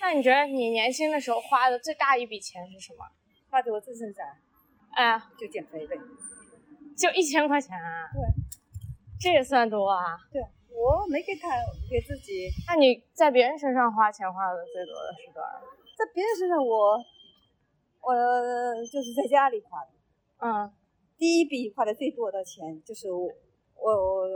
[0.01, 3.07] 那你觉得你年轻的时候花的最大一笔钱是什么？
[3.51, 4.27] 花在我自身攒，
[4.93, 5.97] 哎，就减肥呗，
[6.97, 8.11] 就一千块钱啊？
[8.13, 8.23] 对，
[9.19, 10.19] 这也算多啊？
[10.31, 10.41] 对。
[10.75, 11.49] 我没给他
[11.89, 15.49] 给自己，那你在别人身上花钱花的最多的是多少？
[15.97, 16.99] 在别人身上，我
[18.03, 18.13] 我
[18.93, 19.91] 就是在家里花的。
[20.39, 20.71] 嗯，
[21.17, 23.31] 第一笔花的最多的钱就是我
[23.77, 23.93] 我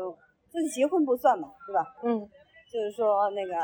[0.06, 1.84] 我自己结婚不算嘛，对吧？
[2.04, 2.20] 嗯，
[2.72, 3.54] 就是说那个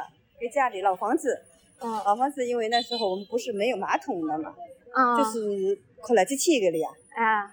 [0.40, 1.40] 给家里老房子，
[1.80, 4.52] 嗯，老房子因为那时候我们不是没有马桶的嘛，
[4.96, 6.88] 嗯，就是后来机器给了呀。
[7.14, 7.46] 啊，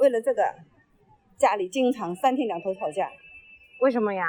[0.00, 0.42] 为了这个，
[1.36, 3.10] 家里经常三天两头吵架。
[3.80, 4.24] 为什么呀？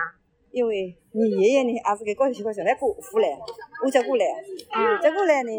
[0.52, 3.28] 因为你爷爷呢，还是给搞起块小来过户来，
[3.84, 4.26] 我叫过来，
[5.04, 5.52] 叫过来呢，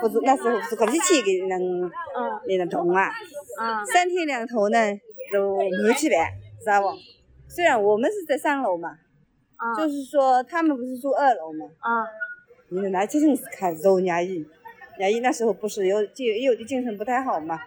[0.00, 1.90] 不是那时候是搞机器给能，
[2.46, 3.10] 给能动啊，
[3.92, 4.78] 三天两头呢
[5.32, 6.96] 都没起来，知道不？
[7.48, 8.98] 虽然我们是在三楼嘛，
[9.76, 11.66] 就是说他们不是住二楼嘛，
[12.68, 14.46] 你那真是看肉伢姨，
[15.00, 17.58] 伢姨那时候不是有精有的精神不太好嘛，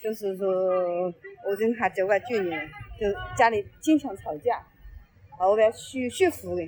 [0.00, 0.46] 就是说
[1.48, 2.60] 我跟他九个舅娘，
[3.00, 4.64] 就家里经常吵架。
[5.48, 6.62] 后来续续付的，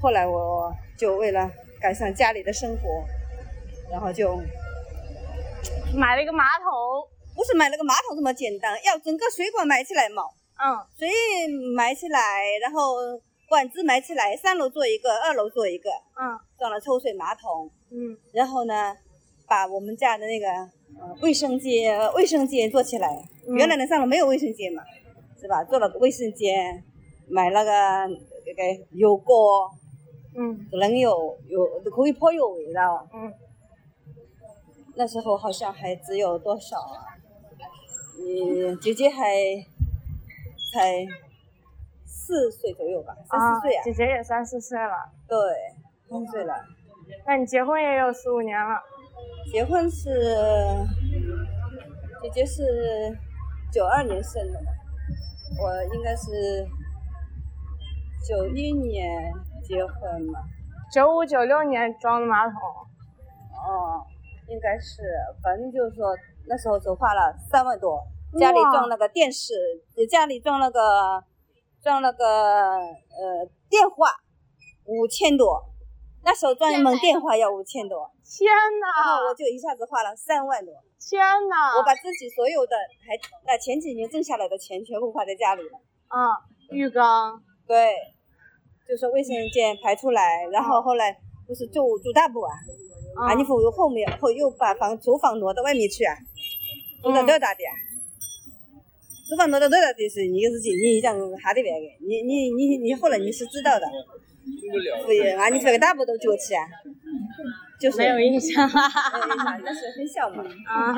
[0.00, 1.50] 后来我就为了
[1.80, 3.04] 改善家里的生活，
[3.90, 4.36] 然后就
[5.94, 6.66] 买了一个马桶。
[7.32, 10.22] 不是买了个马桶这么简单，要整个水管埋起来嘛。
[10.58, 10.76] 嗯。
[10.98, 11.08] 水
[11.74, 12.20] 埋起来，
[12.60, 12.96] 然后
[13.48, 15.88] 管子埋起来，三楼做一个，二楼做一个。
[16.20, 16.36] 嗯。
[16.58, 17.70] 装了抽水马桶。
[17.90, 18.18] 嗯。
[18.34, 18.94] 然后呢，
[19.46, 20.46] 把我们家的那个
[21.22, 23.08] 卫生间卫生间做起来。
[23.56, 24.82] 原来的三楼没有卫生间嘛，
[25.40, 25.64] 是吧？
[25.64, 26.84] 做了个卫生间。
[27.30, 27.70] 买那个
[28.08, 29.70] 那个油锅，
[30.36, 33.32] 嗯，冷油油都可以泼油味道，嗯，
[34.96, 37.14] 那时候好像还只有多少啊？
[38.18, 39.24] 嗯，姐姐还
[40.72, 41.06] 才
[42.04, 43.82] 四岁左右吧，三四岁啊。
[43.84, 45.12] 姐姐也三四岁了。
[45.28, 45.38] 对，
[46.08, 46.54] 三岁了。
[47.26, 48.74] 那你结婚也有四五年了？
[49.52, 50.10] 结婚是
[52.22, 53.16] 姐姐是
[53.72, 54.58] 九二年生的，
[55.62, 56.66] 我应该是。
[58.26, 60.40] 九一年结婚嘛，
[60.92, 64.04] 九五九六年装的马桶，哦，
[64.46, 65.02] 应该是，
[65.42, 66.14] 反正就是说
[66.46, 67.98] 那时候只花了三万多，
[68.38, 69.54] 家里装了个电视，
[70.08, 71.24] 家里装了个
[71.82, 74.08] 装了个呃电话，
[74.84, 75.64] 五千多，
[76.22, 79.02] 那时候装一门电话要五千多，天哪！
[79.02, 81.78] 然后我就一下子花了三万多，天哪！
[81.78, 86.36] 我把自己所有的还那前几年挣下来的钱全部花在家里了，啊，
[86.70, 87.42] 浴缸。
[87.70, 87.94] 对，
[88.82, 92.50] 就是卫生间排出来，然后后来不是住住大部啊，
[93.14, 96.16] 啊，你服务后面后又把房厨房挪到外面去啊，
[97.00, 97.70] 住到多大的啊？
[99.28, 103.86] 厨房挪到多大的是你是经你讲哈的别个，你你你你后来你是知道的，
[105.06, 106.66] 服务啊，你这个大部都崛起啊，
[107.78, 108.66] 就是没有印象。
[108.66, 108.90] 没有印
[109.38, 110.42] 象，但是很小嘛。
[110.66, 110.90] 啊，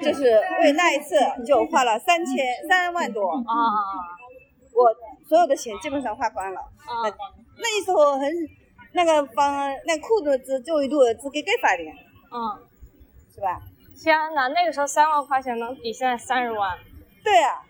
[0.00, 3.42] 就是为那一次就花了三千三万多，啊
[4.80, 6.60] 我所有的钱基本上花光了。
[6.60, 7.04] 啊！
[7.56, 8.32] 那时候很
[8.92, 9.54] 那个房
[9.86, 11.82] 那裤子只就一度只给给发的，
[12.32, 12.66] 嗯，
[13.34, 13.60] 是吧？
[14.02, 16.78] 天哪，那个时候三万块钱能抵现在三十万？
[17.22, 17.62] 对啊，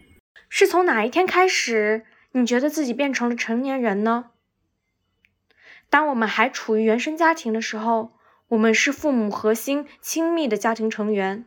[0.49, 4.31] 是从哪一天开始，你觉得自己变成了成年人呢？
[5.91, 8.13] 当我们还处于原生家庭的时候，
[8.47, 11.45] 我们是父母核心亲密的家庭成员。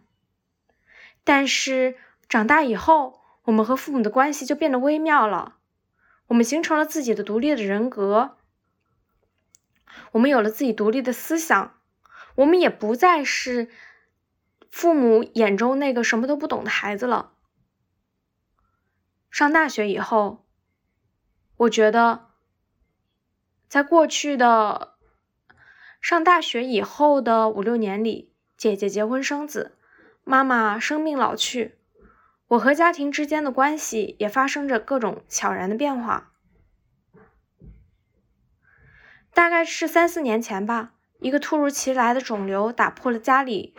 [1.23, 1.95] 但是
[2.27, 5.57] 长大以后，我们和父母的关系就变得微妙了。
[6.27, 8.37] 我们形成了自己的独立的人格，
[10.13, 11.77] 我们有了自己独立的思想，
[12.35, 13.69] 我们也不再是
[14.71, 17.33] 父母眼中那个什么都不懂的孩子了。
[19.29, 20.45] 上大学以后，
[21.57, 22.29] 我觉得，
[23.67, 24.95] 在过去的
[25.99, 29.77] 上大学以后的五六年里，姐姐结婚生子，
[30.23, 31.77] 妈妈生病老去，
[32.53, 36.31] 我和家庭之间的关系也发生着各种悄然的变化。
[39.33, 43.73] 大概是三四年前吧，一个突如其来的肿瘤打破了家里，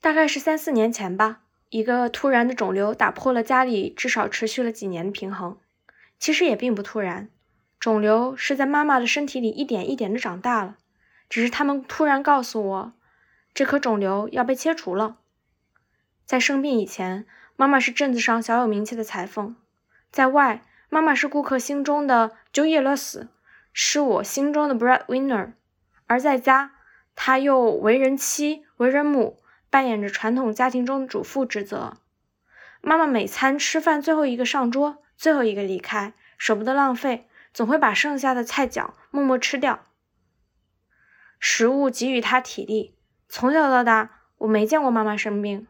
[0.00, 1.40] 大概是三四年前吧。
[1.70, 5.58] 一个突然的肿瘤打破了家里至少持续了几年的平衡。
[6.20, 7.28] 其实也并不突然，
[7.80, 10.76] 肿瘤是在妈妈的身体里一点一点的长大了，
[11.28, 12.92] 只是他们突然告诉我，
[13.52, 15.18] 这颗肿瘤要被切除了。
[16.24, 19.56] 在生病以前，妈妈是镇子上小有名气的裁缝，
[20.10, 23.28] 在外，妈妈是顾客心中的 joyales
[23.72, 25.52] 是我心中的 breadwinner，
[26.06, 26.72] 而在家，
[27.14, 29.40] 她又为人妻，为人母。
[29.68, 31.98] 扮演着传统家庭中的主妇职责。
[32.80, 39.84] 妈妈每餐吃饭最后一个上桌，最后一个离开，舍不得浪费，总会把剩下的菜饺默默吃掉。
[41.38, 42.96] 食物给予她体力。
[43.28, 45.66] 从小到大，我没见过妈妈生病，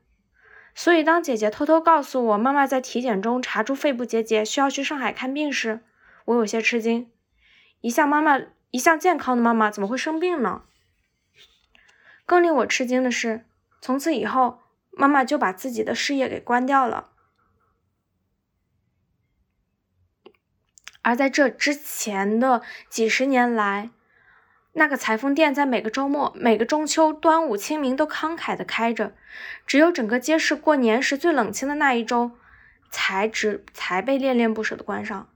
[0.79, 5.81] 所以当姐姐偷偷告诉我妈妈在体检中查出肺部结节，需要去上海看病时，
[6.27, 7.11] 我有些吃惊。
[7.81, 8.39] 一向妈妈
[8.71, 10.65] 一向健康的妈妈怎么会生病呢？
[12.27, 13.47] 更令我吃惊的是。
[13.81, 14.61] 从此以后，
[14.91, 17.09] 妈妈就把自己的事业给关掉了。
[21.01, 22.61] 而在这之前的
[22.91, 23.89] 几十年来，
[24.79, 29.15] 那个裁缝店在每个周末、每个中秋、端午、清明都慷慨的开着，
[29.67, 32.33] 只有整个街市过年时最冷清的那一周，
[32.91, 35.29] 才只才被恋恋不舍的关上。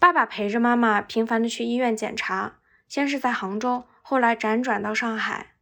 [0.00, 2.56] 爸爸陪着妈妈频繁的去医院检查，
[2.88, 5.52] 先是在杭州，后来辗转到上海。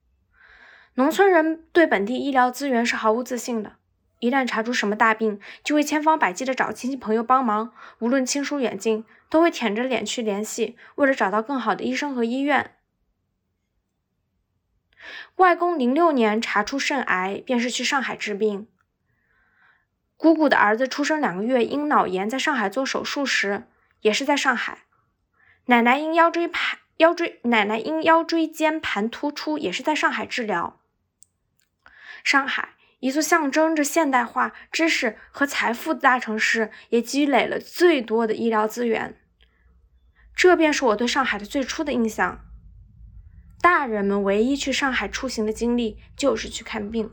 [0.95, 3.77] 农村人对本地医疗资源是毫无自信的，
[4.19, 12.73] 一旦查出什么大病，就会千方百计的找亲戚朋友帮忙，无论亲疏远近，都会舔着脸去联系，为了找到更好的医生和医院。
[15.37, 18.67] 外公零六年查出肾癌，便是去上海治病。
[20.17, 23.69] 姑姑的儿子出生两个月，因脑炎在上海做手术时，
[24.01, 24.85] 也是在上海。
[25.67, 30.81] 奶奶因腰椎盘腰椎奶奶因腰椎间盘突出，也是在上海治疗。
[32.25, 32.71] 上海，
[33.07, 39.17] 一座象征着现代化、知识和财富的大城市，也积累了最多的医疗资源。
[40.35, 42.41] 这便是我对上海的最初的印象。
[43.61, 47.13] 大人们唯一去上海出行的经历，就是去看病。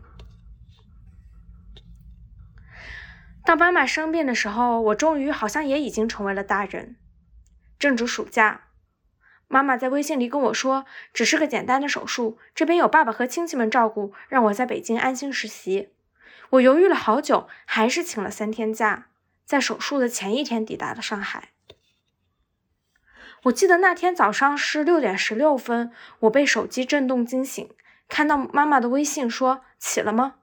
[3.46, 6.96] 当妈妈生病的时候，我终于好像也已经成为了大人。
[7.78, 8.62] 正值暑假。
[9.54, 15.90] 妈妈在微信里跟我说，只是个简单的手术，这边有爸爸和亲戚们照顾，让我在北京安心实习。
[16.50, 19.10] 我犹豫了好久，还是请了三天假，
[19.46, 21.50] 在手术的前一天抵达了上海。
[23.44, 27.70] 我记得那天早上是六点十六分，我被手机震动惊醒，
[28.10, 30.38] 看到妈妈的微信说：“起了吗？”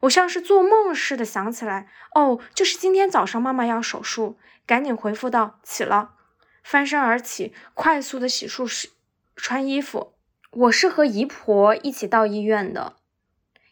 [0.00, 6.10] 我像是做梦似的想起来，哦，就是今天早上妈妈要手术，赶紧回复道：“起了。”
[6.66, 8.90] 翻身而起，快速的洗漱、洗
[9.36, 10.14] 穿衣服。
[10.50, 12.96] 我是和姨婆一起到医院的，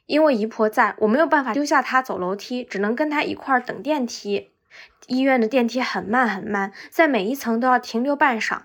[0.06, 4.52] 因为姨婆在，我没有办法丢下她走楼梯，只能跟她一块儿等电梯。
[5.08, 8.60] 医院的电梯很慢很慢，在每一层都要停留半晌。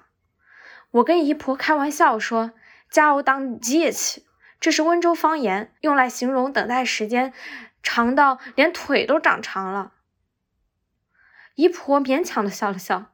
[0.92, 2.52] 我跟姨婆开玩笑说
[2.92, 4.28] ：“加油当机器。”
[4.62, 7.34] 这是温州方言，用来形容等待时间
[7.82, 9.94] 长到连腿都长长了。
[11.56, 13.12] 姨婆勉强的笑了笑。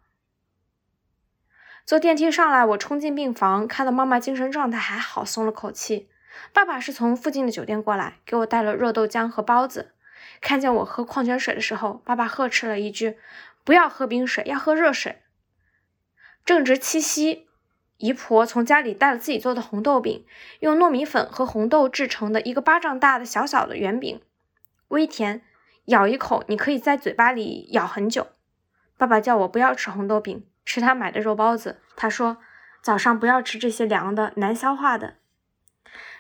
[1.86, 6.09] 坐电梯上来，我冲进病房，看到妈妈精神状态还好，松了口气。
[6.51, 9.93] 爸爸是从附近的酒店过来，给我带了热豆浆和包子。
[10.41, 13.19] 看见我喝矿泉水的时候，爸爸呵斥了一句
[13.63, 15.21] ：“不要喝冰水，要喝热水。”
[16.43, 17.47] 正值七夕，
[17.97, 20.25] 姨婆从家里带了自己做的红豆饼，
[20.61, 24.19] 用糯米粉和红豆制成的一个巴掌大的小小的圆饼，
[24.88, 25.43] 微甜，
[25.86, 28.29] 咬一口你可以在嘴巴里咬很久。
[28.97, 31.82] 爸爸叫我不要吃红豆饼，吃他买的肉包子。
[31.95, 32.38] 他说
[32.82, 35.16] 早上不要吃这些凉的、难消化的。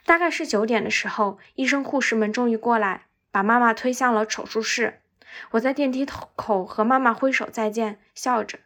[0.05, 5.01] 大概是九点的时候，医生护士们终于过来，把妈妈推向了手术室。
[5.51, 8.59] 我在电梯口和妈妈挥手再见，笑着。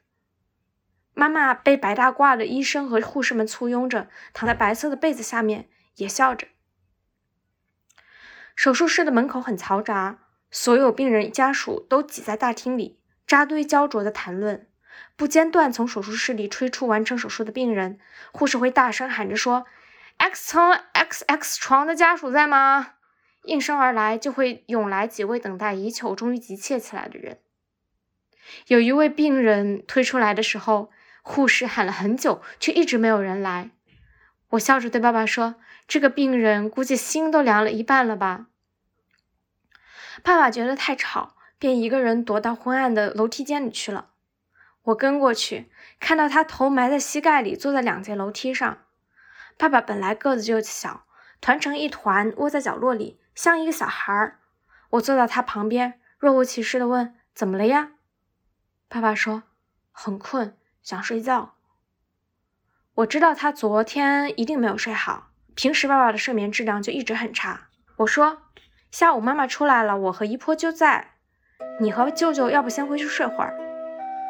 [1.16, 6.48] 妈妈被白大褂的医生和护士们簇拥着，躺在白色的被子下面，也笑着。
[8.56, 10.20] 手术室的门口很嘈杂，
[10.52, 14.69] 所有病人家属都挤在大厅里，扎堆焦灼地谈论。
[15.20, 18.00] 不间断从手术室里吹出完成手术的病人，
[18.32, 19.66] 护士会大声喊着说
[20.16, 22.94] ：“X 层 XX 床的家属在吗？”
[23.44, 27.40] 应声而来，就会涌来几位等待已久、终于急切起来的人。
[28.68, 30.90] 有一位病人推出来的时候，
[31.22, 33.72] 护士喊了很久，却一直没有人来。
[34.52, 35.56] 我笑着对爸爸说
[35.86, 38.48] ：“这个病人估计心都凉了一半了吧？”
[40.24, 44.09] 爸爸觉得太吵，便一个人躲到昏暗的楼梯间里去了。
[44.84, 45.70] 我跟过去，
[46.00, 48.80] 看到他头埋在膝盖里，坐在两节楼梯上。
[49.58, 51.06] 爸爸本来个子就小，
[51.42, 53.20] 团成一团，窝在角落里。
[53.36, 54.40] 像一个小孩儿，
[54.92, 57.92] 我坐到他旁边，若无其事地问：“怎么了呀？”
[58.90, 59.44] 爸爸说
[59.92, 61.56] ：“很困，想睡觉。”
[62.96, 67.68] 我知道他昨天一定没有睡好，平时爸爸的睡眠质量就一直很差。
[67.98, 68.42] 我说
[68.92, 71.16] ：“下午妈妈出来了，我和姨婆就在，
[71.80, 73.58] 你和舅舅要不先回去睡会儿？”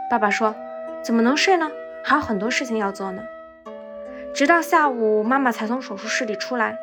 [0.10, 0.56] 爸爸说
[1.04, 1.70] ：“怎么能睡呢？
[2.04, 3.22] 还有很多事情要做呢。”
[4.34, 6.78] 直到下午，妈妈才从手术室里出来，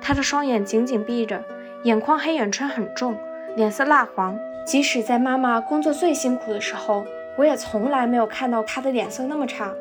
[0.00, 1.42] 她的双眼紧紧闭着。
[1.84, 3.16] 眼眶黑眼圈很重，
[3.54, 4.38] 脸色蜡黄。
[4.66, 7.06] 即使在妈妈工作最辛苦的时候，
[7.36, 9.72] 我也从来没有看到她的脸色那么差。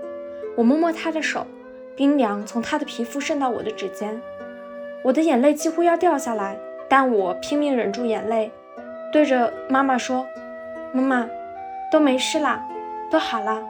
[0.55, 1.47] 我摸摸她的手，
[1.95, 4.21] 冰凉从她的皮肤渗到我的指尖，
[5.03, 8.51] 我的眼泪几乎要掉下来，但我拼命忍住眼泪，
[9.11, 10.27] 对着妈妈说
[10.93, 11.27] ：“妈妈，
[11.91, 12.63] 都没事啦，
[13.15, 13.63] 都好了，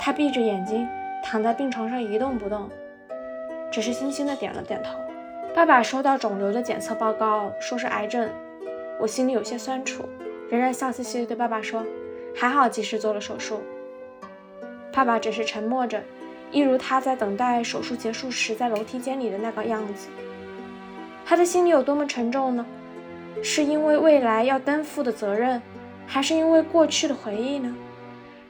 [0.00, 0.84] 他闭着眼睛
[1.22, 2.68] 躺在病床上一动不动，
[3.70, 4.98] 只是轻轻的点了点头。
[5.54, 8.28] 爸爸收到肿瘤的检测报告，说是癌症，
[8.98, 10.02] 我心里有些酸楚，
[10.50, 11.84] 仍然笑嘻嘻的对爸爸说
[12.34, 13.62] ：“还好及时做了手术。”
[14.92, 16.02] 爸爸只是沉默着，
[16.50, 20.08] 一如他在等待手术结束时在楼梯间里的那个样子。
[21.24, 22.66] 他的心里有多么沉重呢？
[23.40, 25.62] 是因为未来要担负的责任，
[26.08, 27.72] 还是因为过去的回忆呢？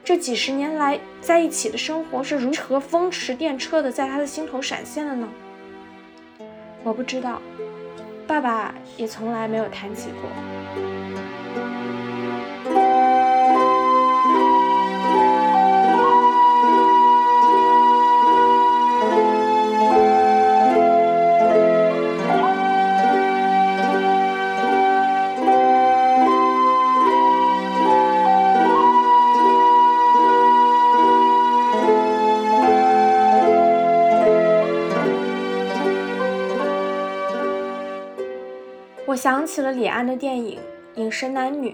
[0.05, 5.27] 这几十年来在一起的生活是如何风驰电掣的在他的心头闪现的呢？
[6.83, 7.41] 我不知道，
[8.27, 10.29] 爸爸也从来没有谈起过。
[39.15, 40.59] 我想起了李安的电影
[40.99, 41.69] 《饮食男女》，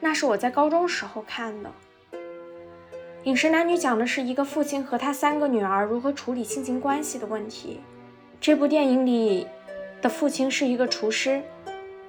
[0.00, 1.70] 那是我在高中时候看的。
[3.22, 7.80] 《饮食男女》讲的是一个父亲和他三个女儿如何处理亲情关系的问题。
[8.40, 9.46] 这部电影里
[10.02, 11.40] 的父亲是一个厨师，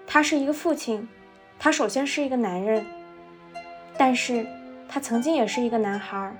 [0.07, 1.07] 他是一个父亲，
[1.59, 2.84] 他首先是一个男人，
[3.95, 4.47] 但是
[4.89, 6.36] 他曾经也是一个男孩。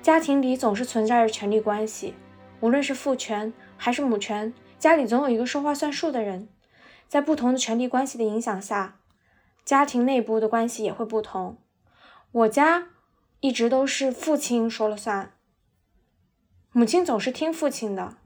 [0.00, 2.14] 家庭里总是存在着权力关系，
[2.60, 4.54] 无论是父权还是母权。
[4.78, 6.48] 家里总有一个说话算数的人，
[7.08, 8.98] 在不同的权力关系的影响下，
[9.64, 11.56] 家庭内部的关系也会不同。
[12.32, 12.88] 我家
[13.40, 15.32] 一直都是父亲说了算，
[16.72, 18.16] 母亲总是听父亲的。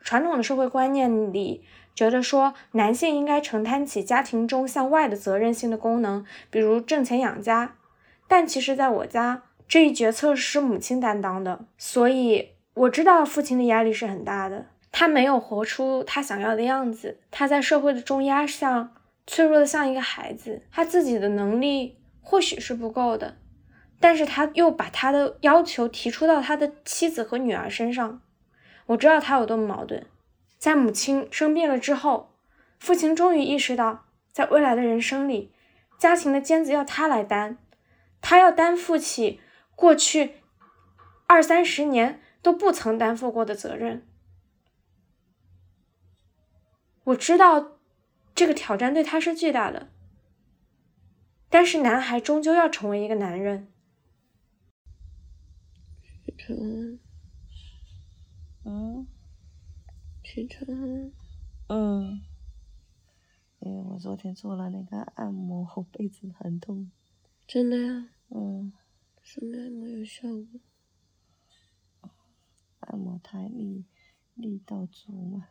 [0.00, 1.64] 传统的社会观念里，
[1.94, 7.76] 觉得说男性应该承担起家庭中向外的责任性的功能，比如挣钱养家。
[8.28, 14.66] 但其实，在我家这一决策是母亲担当的，所以我知道父亲的压力是很大的。
[14.90, 18.94] 他没有活出他想要的样子，他在社会的重压上
[19.26, 20.62] 脆弱的像一个孩子。
[20.70, 23.36] 他自己的能力或许是不够的，
[24.00, 28.20] 但是他又把他的要求提出到他的妻子和女儿身上。
[28.86, 30.06] 我知道他有多么矛盾。
[30.58, 32.34] 在母亲生病了之后，
[32.78, 35.52] 父亲终于意识到，在未来的人生里，
[35.98, 37.58] 家庭的尖子要他来担，
[38.20, 39.40] 他要担负起
[39.76, 40.36] 过去
[41.26, 44.04] 二三十年都不曾担负过的责任。
[47.08, 47.78] 我知道，
[48.34, 49.88] 这个挑战对他是巨大的。
[51.48, 53.72] 但是，男孩终究要成为一个男人。
[56.36, 57.00] 晨，
[58.64, 59.06] 嗯
[60.22, 61.12] 启晨，
[61.68, 62.20] 嗯。
[63.60, 66.90] 因为，我昨天做了那个按摩，后背子很痛。
[67.46, 68.10] 真的呀？
[68.28, 68.72] 嗯，
[69.22, 70.60] 什么按摩有效果？
[72.80, 73.86] 按摩太力
[74.34, 75.48] 力道足嘛，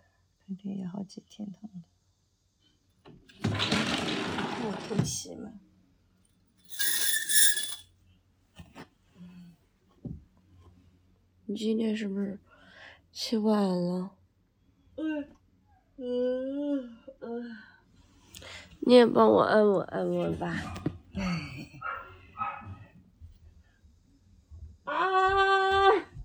[0.48, 1.84] 肯定要好几天疼的。
[4.64, 5.52] 我推洗嘛。
[11.46, 12.40] 你今天是不是
[13.12, 14.16] 起晚了？
[14.96, 15.28] 嗯
[15.98, 17.58] 嗯嗯。
[18.80, 20.56] 你也帮我按摩按摩吧。
[24.86, 24.94] 啊！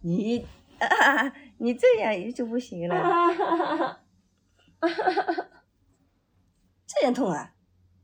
[0.02, 0.46] 你
[0.78, 4.01] 啊，你这样也就不行了。
[6.86, 7.52] 这样痛啊？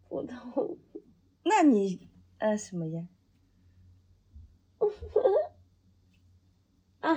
[0.08, 0.78] 不痛。
[1.44, 2.08] 那你
[2.38, 3.04] 呃什么呀？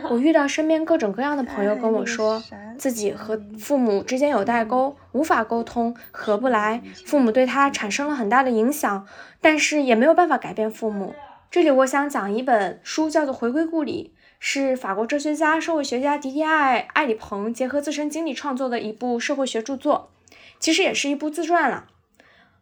[0.10, 2.42] 我遇到身边各种各样的朋友跟我说，
[2.78, 9.06] 自己和父母之间有代沟，无法沟通，合不来，父母对他产生了很大的影响，
[9.42, 11.14] 但是也没有办法改变父母。
[11.50, 20.12] 这里我想讲一本书，叫做《回归故里》，是法国哲学家、社会学家迪迪艾·艾里蓬结合自身经历创作的一部社会学著作，
[20.60, 21.88] 其实也是一部自传了。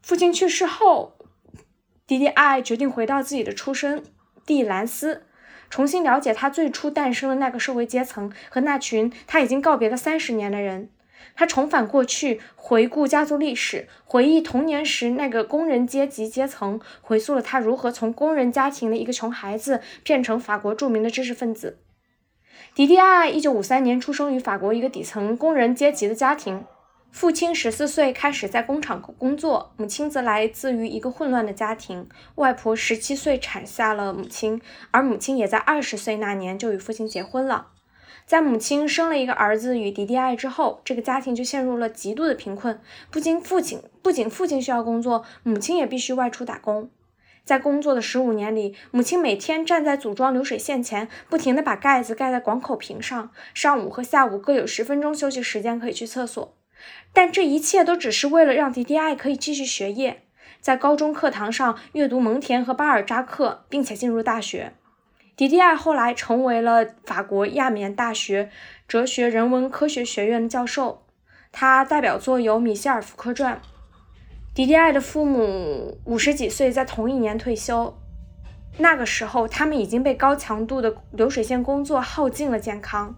[0.03, 1.13] 父亲去世后，
[2.05, 4.03] 迪迪艾决定回到自己的出生
[4.45, 5.23] 地兰斯。
[5.69, 10.89] 重新了解他最初诞生的那个社会阶层和那群他已经告别了三十年的人。
[11.35, 21.79] 他重返过去，回顾家族历史，回忆童年时那个工人阶级阶层，回溯了他如何从工人家庭的一个穷孩子变成法国著名的知识分子。
[22.75, 26.65] 迪迪艾一九五三年出生于法国一个底层工人阶级的家庭。
[27.11, 32.07] 父亲十四岁开始在工厂工作，母亲则来自于一个混乱的家庭。
[32.35, 34.61] 外婆十七岁产下了母亲，
[34.91, 37.69] 而母亲也在二十岁那年就与父亲结婚了。
[38.29, 42.79] 在母亲生了一个儿子与迪迪艾之后，这个家庭就陷入了极度的贫困。
[43.09, 46.91] 不仅父亲不仅父亲需要工作，母亲也必须外出打工。
[47.43, 53.31] 在工作的十五年里，母亲每天站在组装流水线前，不停地把盖子盖在广口瓶上。
[53.55, 56.55] 上午和下午各有十分钟休息时间，可以去厕所。
[57.11, 60.21] 但这一切都只是为了让迪迪艾可以继续学业，
[60.61, 64.73] 在高中课堂上阅读蒙田和巴尔扎克，并且进入大学。
[65.39, 68.49] 迪迪艾后来成为了法国亚眠大学
[68.89, 71.05] 哲学人文科学学院的教授，
[71.53, 73.55] 他代表作有《米歇尔·福柯传》。
[74.53, 77.97] 迪迪艾的父母五十几岁，在同一年退休，
[78.79, 83.15] 那个时候他们已经被高强度的流水线工作耗尽了健康。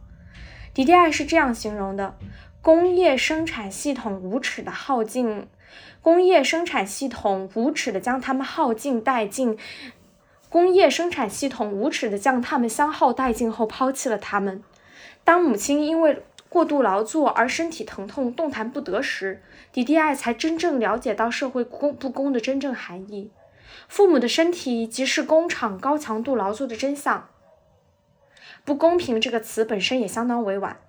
[0.75, 2.15] 迪迪艾是这样形容的。
[2.61, 5.47] 工业生产系统无耻的耗尽，
[6.03, 9.57] 工业生产系统无耻的将他们耗尽殆尽，
[10.51, 14.61] 工业生产系统无耻的将他们消耗殆尽后抛弃了他们。
[15.23, 19.41] 当母亲因为过度劳作而身体疼痛动弹不得时，
[19.71, 23.31] 迪迪艾才真正了解到社会公不公的真正含义。
[23.87, 27.29] 父母的身体即是工厂高强度劳作的真相。
[28.65, 30.81] 不公平这个词本身也相当委婉。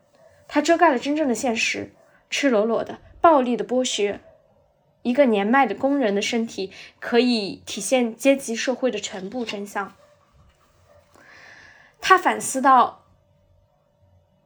[0.48, 1.92] 它遮盖了真正的现实，
[2.28, 4.20] 赤裸裸的、暴力的剥削。
[5.02, 9.94] 一个年迈的工人的身体可以体现阶级社会的全部真相。
[12.00, 13.04] 他反思到，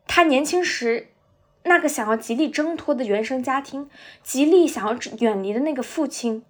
[0.06, 1.08] 他年轻时
[1.62, 3.88] 那个想要极力挣脱的原生家庭，
[4.22, 6.44] 极力想要远离的那个父亲，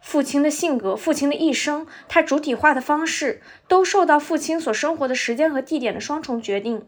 [0.00, 6.86] 父亲的性格、父亲的一生，他主体化的方式，都受到父亲所生活的时间和地点的双重决定。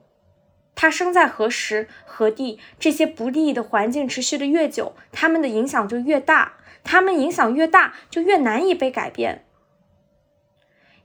[0.74, 6.54] 他生在何时何地，这些不利的环境持续的越久，他们的影响就越大。
[6.82, 9.44] 他们影响越大，就越难以被改变。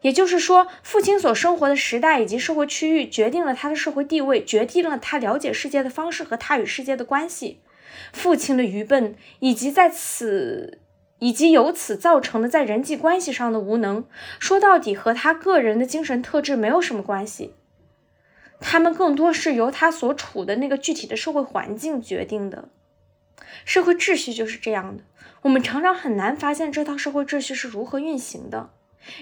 [0.01, 7.59] 也就是说，父亲所生活的时代以及社会区域，决定了他的社会地位，决定了他了解世界的方式和他与世界的关系。
[8.13, 10.79] 父亲的愚笨，以及在此
[11.19, 14.05] 以及由此造成的在人际关系上的无能，
[14.39, 17.55] 说到底和他个人的精神特质没有什么关系。
[18.59, 22.69] 他们更多是由他所处的那个具体的社会环境决定的，
[23.65, 25.03] 社会秩序就是这样的。
[25.41, 28.71] 我们常常很难发现这套社会秩序是如何运行的，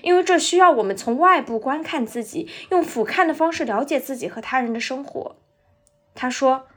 [0.02, 5.36] 因为这需要我们从外部观看自己，用俯瞰的方式了解自己和他人的生活。
[6.16, 6.68] 他说，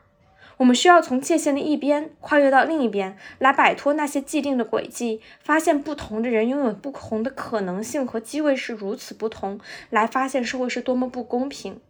[0.56, 11.80] 我们需要从界限的一边跨越到另一边，来摆脱那些既定的轨迹，发现不同的人拥有不同的可能性和机会是如此不同，来发现社会是多么不公平。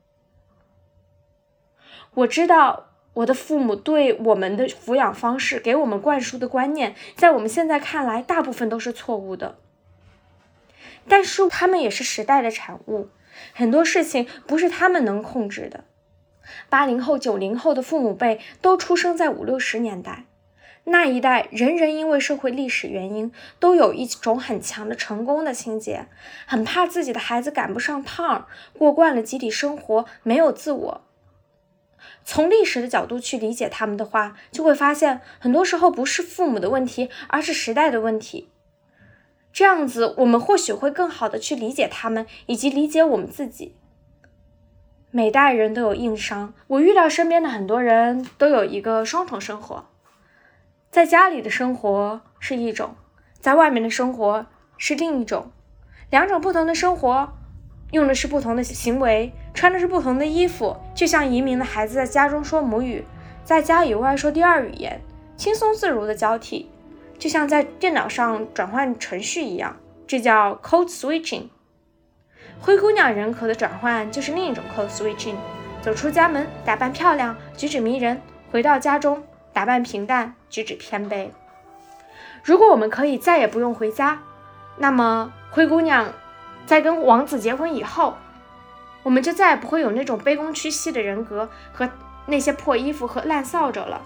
[2.17, 9.59] 我知道我的父母对我们的抚养方式给我们灌输的观念，在我们现在看来，大部分都是错误的。
[11.07, 13.11] 但是他们也是时代的产物，
[13.53, 15.85] 很多事情不是他们能控制的。
[16.71, 20.25] 八零后、九零后的父母辈都出生在五六十年代，
[20.85, 26.07] 那一代人人因为社会历史原因都有一种很强的成功的情节，
[26.47, 31.06] 很怕自己的孩子赶不上趟，过惯了集体生活，没有自我。
[32.29, 38.51] 从历史的角度去理解他们的话，就会发现，很多时候不是父母的问题，而是时代的问题。
[39.53, 43.77] 这样子，我们或许会更好的去理解他们，以及理解我们自己。
[45.13, 49.87] 每代人都有硬伤，我遇到身边的很多人都有一个双重生活，
[50.91, 52.97] 在家里的生活是一种，
[53.39, 54.47] 在外面的生活
[54.77, 55.53] 是另一种，
[56.11, 57.36] 两种不同的生活。
[57.93, 63.05] 用的是不同的行为，穿的是不同的衣服，就像移民的孩子在家中说母语，
[63.45, 65.01] 在家以外说第二语言，
[65.37, 66.69] 轻松自如的交替，
[67.19, 69.77] 就像在电脑上转换程序一样，
[70.07, 71.45] 这叫 code switching。
[72.61, 75.37] 灰姑娘人格的转换就是另一种 code switching。
[75.83, 78.17] 走出家门，打扮漂亮，举止迷人；
[78.51, 79.23] 回到家中，
[79.53, 81.29] 打扮平淡，举止偏卑。
[82.43, 84.21] 如果我们可以再也不用回家，
[84.79, 86.13] 那么灰姑娘。
[86.67, 88.17] 在跟王子结婚以后，
[89.05, 91.89] 我们就再也不会有那种卑躬屈膝的人格和
[92.27, 94.03] 那些破衣服和烂扫帚了。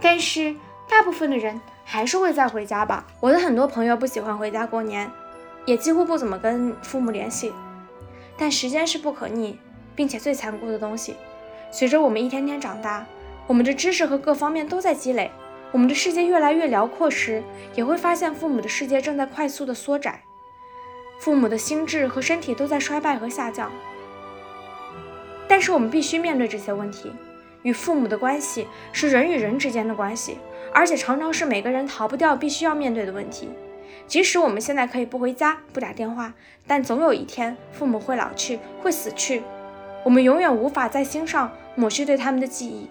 [0.00, 0.54] 但是
[0.88, 3.06] 大部分的人还是会再回家吧。
[3.20, 5.10] 我的很多朋友不喜欢回家过年，
[5.64, 7.52] 也几乎不怎么跟父母联系。
[8.36, 9.58] 但时间是不可逆，
[9.96, 11.16] 并且最残酷的东西。
[11.72, 13.04] 随着我们一天天长大，
[13.46, 15.30] 我们的知识和各方面都在积累，
[15.72, 17.42] 我们的世界越来越辽阔时，
[17.74, 20.22] 也会发现父母的世界正在快速的缩窄。
[21.18, 23.70] 父母的心智和身体都在衰败和下降，
[25.48, 27.12] 但是我们必须面对这些问题。
[27.62, 30.38] 与父母的关系是人与人之间的关系，
[30.72, 33.48] 而且常常是每个人逃不掉、必须要面对的问题。
[34.06, 36.32] 即使我们现在可以不回家、不打电话，
[36.66, 39.42] 但总有一天父母会老去、会死去，
[40.04, 42.88] 我们永远无法在心上抹去对他们的记忆。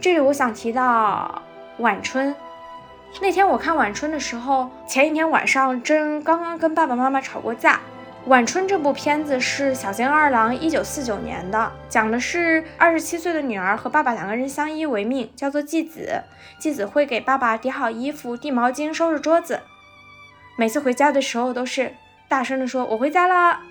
[0.00, 1.42] 这里我想提到
[1.78, 2.34] 晚春。
[3.18, 7.74] 那天我看《晚春》的时候，前一天晚上正刚刚跟爸爸妈妈吵过架。
[8.26, 16.22] 《晚春》这部片子是小津二郎一九四九年的，讲的是二十七岁的女儿和爸爸两个人相依为命，叫做继子。
[16.58, 19.60] 继子会给爸爸叠好衣服、递毛巾、收拾桌子。
[20.56, 21.94] 每次回家的时候都是
[22.28, 23.62] 大声的说：“我回家啦。”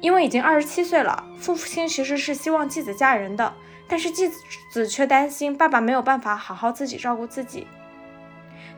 [0.00, 3.52] 因为已经二十七岁了，父亲其实是希望继子嫁人的，
[3.86, 4.30] 但是继
[4.72, 7.66] 子却担心爸爸没有办法好好自己照顾自己。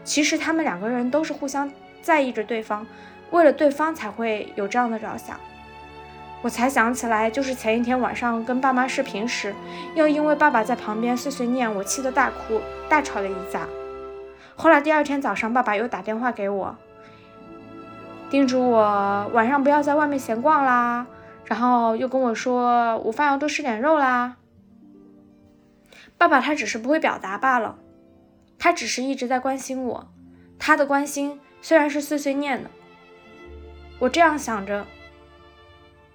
[0.04, 1.70] 其实他们两个人都是互相
[2.00, 2.86] 在意着对方，
[3.30, 5.38] 为了对方才会有这样的着想。
[6.42, 9.54] 我才想起来，就是前一天晚上跟爸妈视频时，
[9.94, 13.66] 又因为爸爸在旁边碎碎念，我气得大哭，大吵了一架。
[14.56, 16.76] 后来第二天早上，爸爸又打电话给我，
[18.28, 21.06] 叮嘱我晚上不要在外面闲逛啦，
[21.44, 24.36] 然后又跟我说午饭要多吃点肉啦。
[26.18, 27.76] 爸爸他只是不会表达罢了。
[28.64, 30.08] 他只是一直在关心我，
[30.56, 32.70] 他的关心虽然是碎碎念的，
[33.98, 34.86] 我这样想着，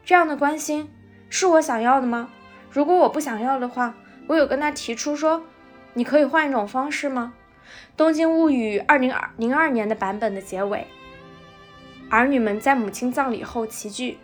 [0.06, 0.90] 这样的关心
[1.30, 2.30] 是我想要的吗？
[2.72, 3.94] 如果我不想要的话，
[4.28, 5.44] 我有跟他提出说，
[5.94, 7.34] 你可以换一种方式吗？
[7.98, 10.88] 《东京物语》二零二零二年的版本的结尾，
[12.10, 14.20] 儿女们在母亲葬礼后齐聚，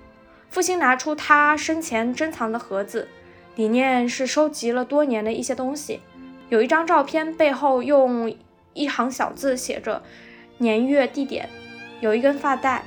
[0.49, 3.09] 父亲拿出他生前珍藏的盒子，
[3.57, 5.99] 里面是收集了多年的一些东西。
[6.53, 8.31] 有一张照片，背后用
[8.73, 10.03] 一行小字写着
[10.59, 11.49] 年月地点，
[11.99, 12.83] 有一根发带，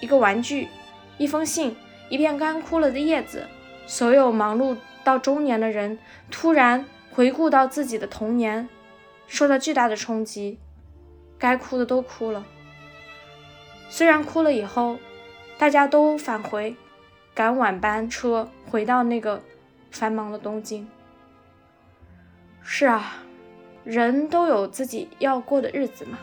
[0.00, 0.68] 一个玩具，
[1.16, 1.74] 一封信，
[2.10, 3.46] 一片干枯了的叶子。
[3.86, 5.98] 所有忙碌到中年的人
[6.30, 8.68] 突然回顾到自己的童年，
[9.26, 10.58] 受到巨大的冲击，
[11.38, 12.44] 该哭的都哭了。
[13.88, 14.98] 虽然哭了以后，
[15.56, 16.76] 大家都返回，
[17.34, 19.42] 赶晚班车回到那个
[19.90, 20.86] 繁忙的东京。
[22.68, 23.14] 是啊，
[23.84, 26.18] 人都有自己要过的日子嘛。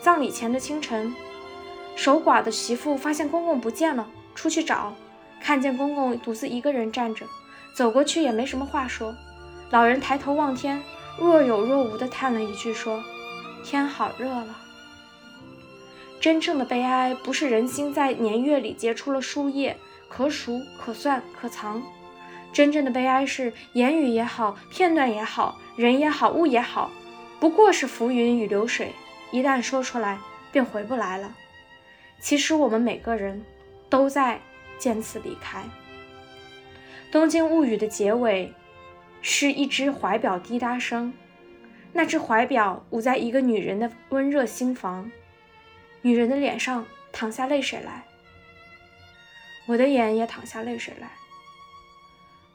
[0.00, 1.14] 葬礼前的清晨，
[1.94, 4.94] 守寡的媳妇发现公公不见了，出去找，
[5.40, 7.26] 看见公公独自一个人站着，
[7.76, 9.14] 走过去也没什么话说。
[9.70, 10.82] 老人抬头望天，
[11.20, 13.04] 若有若无地叹了一句，说
[13.62, 14.58] ：“天好热了。”
[16.24, 19.76] 真正的悲哀不是人心在年月里结出了树叶，
[20.08, 21.82] 可数可算可藏。
[22.50, 26.90] 真正的悲哀是言语也好，片段也好，人也好，物也好，
[27.38, 28.92] 不过是浮云与流水，
[29.32, 30.18] 一旦说出来
[30.50, 31.30] 便回不来了。
[32.20, 33.44] 其实我们每个人
[33.90, 34.40] 都在
[34.78, 35.58] 渐次离开。
[37.12, 38.50] 《东京物语》的结尾
[39.20, 41.12] 是一只怀表滴答声，
[41.92, 45.12] 那只怀表捂在一个女人的温热心房，
[46.06, 48.04] 女人的脸上淌下泪水来，
[49.64, 51.12] 我的眼也淌下泪水来。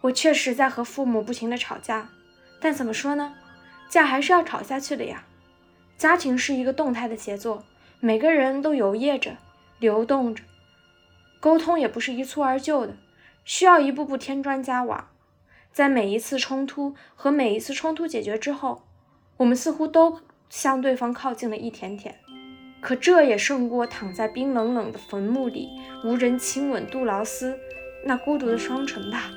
[0.02, 2.12] 我确实在和父母不停的吵架，
[2.62, 3.34] 但怎么说呢？
[3.90, 5.26] 架还是要吵下去的呀。
[5.98, 7.64] 家庭是一个动态的协作，
[8.00, 9.36] 每个人都游曳着、
[9.80, 10.44] 流动着，
[11.40, 12.96] 沟通也不是一蹴而就的，
[13.44, 15.10] 需要一步步添砖加瓦。
[15.72, 18.84] 在每一次冲突和每一次冲突解决之后，
[19.38, 20.22] 我们似乎都
[20.52, 22.20] 向对方靠近了一点点。
[22.82, 25.70] 可这也胜过躺在冰冷冷的坟墓里，
[26.04, 27.58] 无人亲吻杜劳斯
[28.06, 29.30] 那孤独的双唇吧。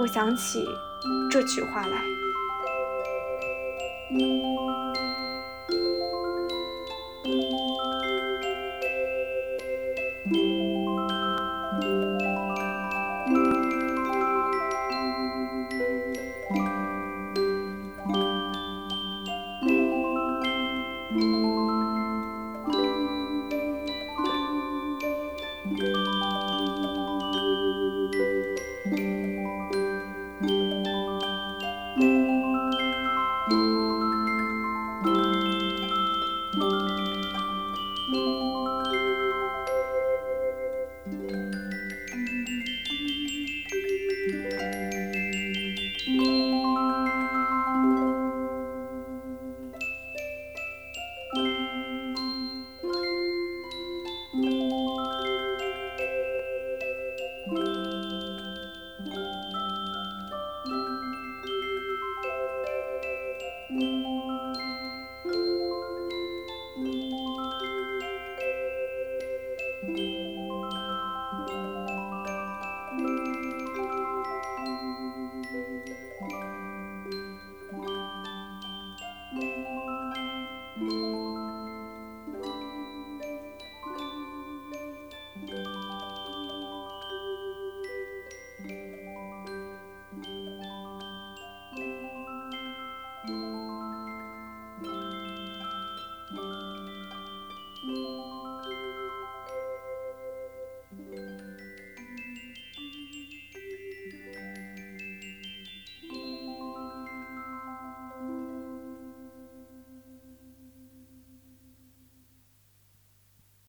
[0.00, 0.64] 我想起
[1.30, 2.02] 这句话来。